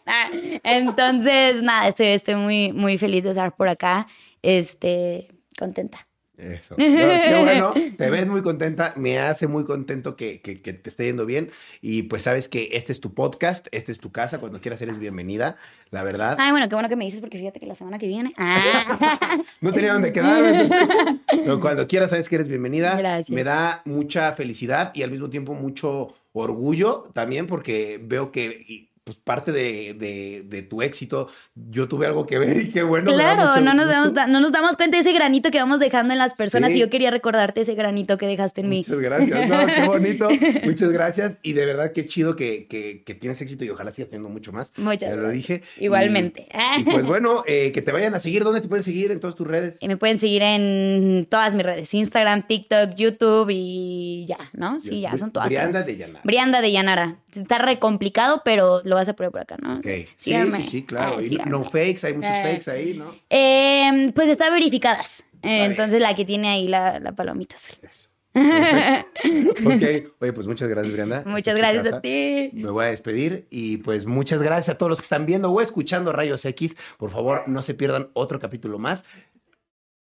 [0.65, 4.07] Entonces, nada, estoy, estoy muy, muy feliz de estar por acá,
[4.43, 6.07] este, contenta.
[6.39, 6.75] Eso.
[6.79, 10.89] No, qué bueno, te ves muy contenta, me hace muy contento que, que- que te
[10.89, 11.51] esté yendo bien
[11.83, 14.99] y pues sabes que este es tu podcast, este es tu casa, cuando quieras eres
[14.99, 15.57] bienvenida,
[15.91, 16.37] la verdad.
[16.41, 18.33] Ay, bueno, qué bueno que me dices porque fíjate que la semana que viene.
[18.39, 19.39] Ah.
[19.61, 20.69] No tenía dónde quedar.
[21.31, 22.97] Pero cuando quieras sabes que eres bienvenida.
[22.97, 23.31] Gracias.
[23.31, 29.19] Me da mucha felicidad y al mismo tiempo mucho orgullo también porque veo que pues
[29.19, 33.13] parte de, de, de, tu éxito, yo tuve algo que ver y qué bueno.
[33.13, 36.19] Claro, no nos, damos, no nos damos cuenta de ese granito que vamos dejando en
[36.19, 38.85] las personas y yo quería recordarte ese granito que dejaste en mí.
[38.87, 40.29] Muchas gracias, no, qué bonito,
[40.65, 44.11] muchas gracias y de verdad qué chido que, que, que tienes éxito y ojalá sigas
[44.11, 44.73] teniendo mucho más.
[44.77, 45.63] Muchas ya lo dije.
[45.79, 46.47] Igualmente.
[46.79, 49.35] Y, pues bueno, eh, que te vayan a seguir, ¿dónde te pueden seguir en todas
[49.35, 49.79] tus redes?
[49.81, 54.79] Y me pueden seguir en todas mis redes, Instagram, TikTok, YouTube y ya, ¿no?
[54.79, 55.49] Sí, ya, son todas.
[55.49, 56.21] Brianda de Yanara.
[56.25, 57.17] Brianda de Yanara.
[57.35, 59.79] Está re complicado, pero lo vas a poner por acá, ¿no?
[59.79, 59.87] Ok.
[60.17, 61.21] Sí, sí, sí, claro.
[61.21, 63.15] y no fakes, hay muchos eh, fakes ahí, ¿no?
[63.31, 65.25] Eh, pues está verificadas.
[65.43, 67.57] entonces la que tiene ahí la, la palomita.
[67.57, 68.11] Eso.
[68.35, 69.83] ok,
[70.21, 71.23] oye, pues muchas gracias, Brianda.
[71.27, 72.51] Muchas gracias a ti.
[72.55, 75.61] Me voy a despedir y pues muchas gracias a todos los que están viendo o
[75.61, 76.77] escuchando Rayos X.
[76.97, 79.05] Por favor, no se pierdan otro capítulo más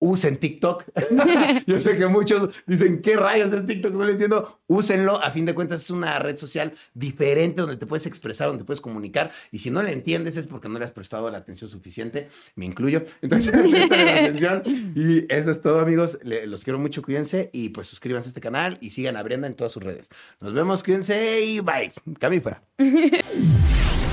[0.04, 0.84] usen TikTok.
[1.66, 3.94] Yo sé que muchos dicen, ¿qué rayos es TikTok?
[3.94, 4.60] No le entiendo.
[4.68, 5.22] Úsenlo.
[5.24, 8.66] A fin de cuentas, es una red social diferente donde te puedes expresar, donde te
[8.66, 9.32] puedes comunicar.
[9.52, 12.28] Y si no le entiendes es porque no le has prestado la atención suficiente.
[12.56, 13.04] Me incluyo.
[13.22, 14.64] Entonces, la atención.
[14.96, 16.20] Y eso es todo, amigos.
[16.24, 17.02] los quiero mucho.
[17.02, 20.10] Cuídense y pues suscríbanse a este canal y sigan a Brenda en todas sus redes.
[20.42, 20.84] Nos vemos.
[20.84, 21.92] Cuídense y bye.
[22.20, 22.62] Cami fuera.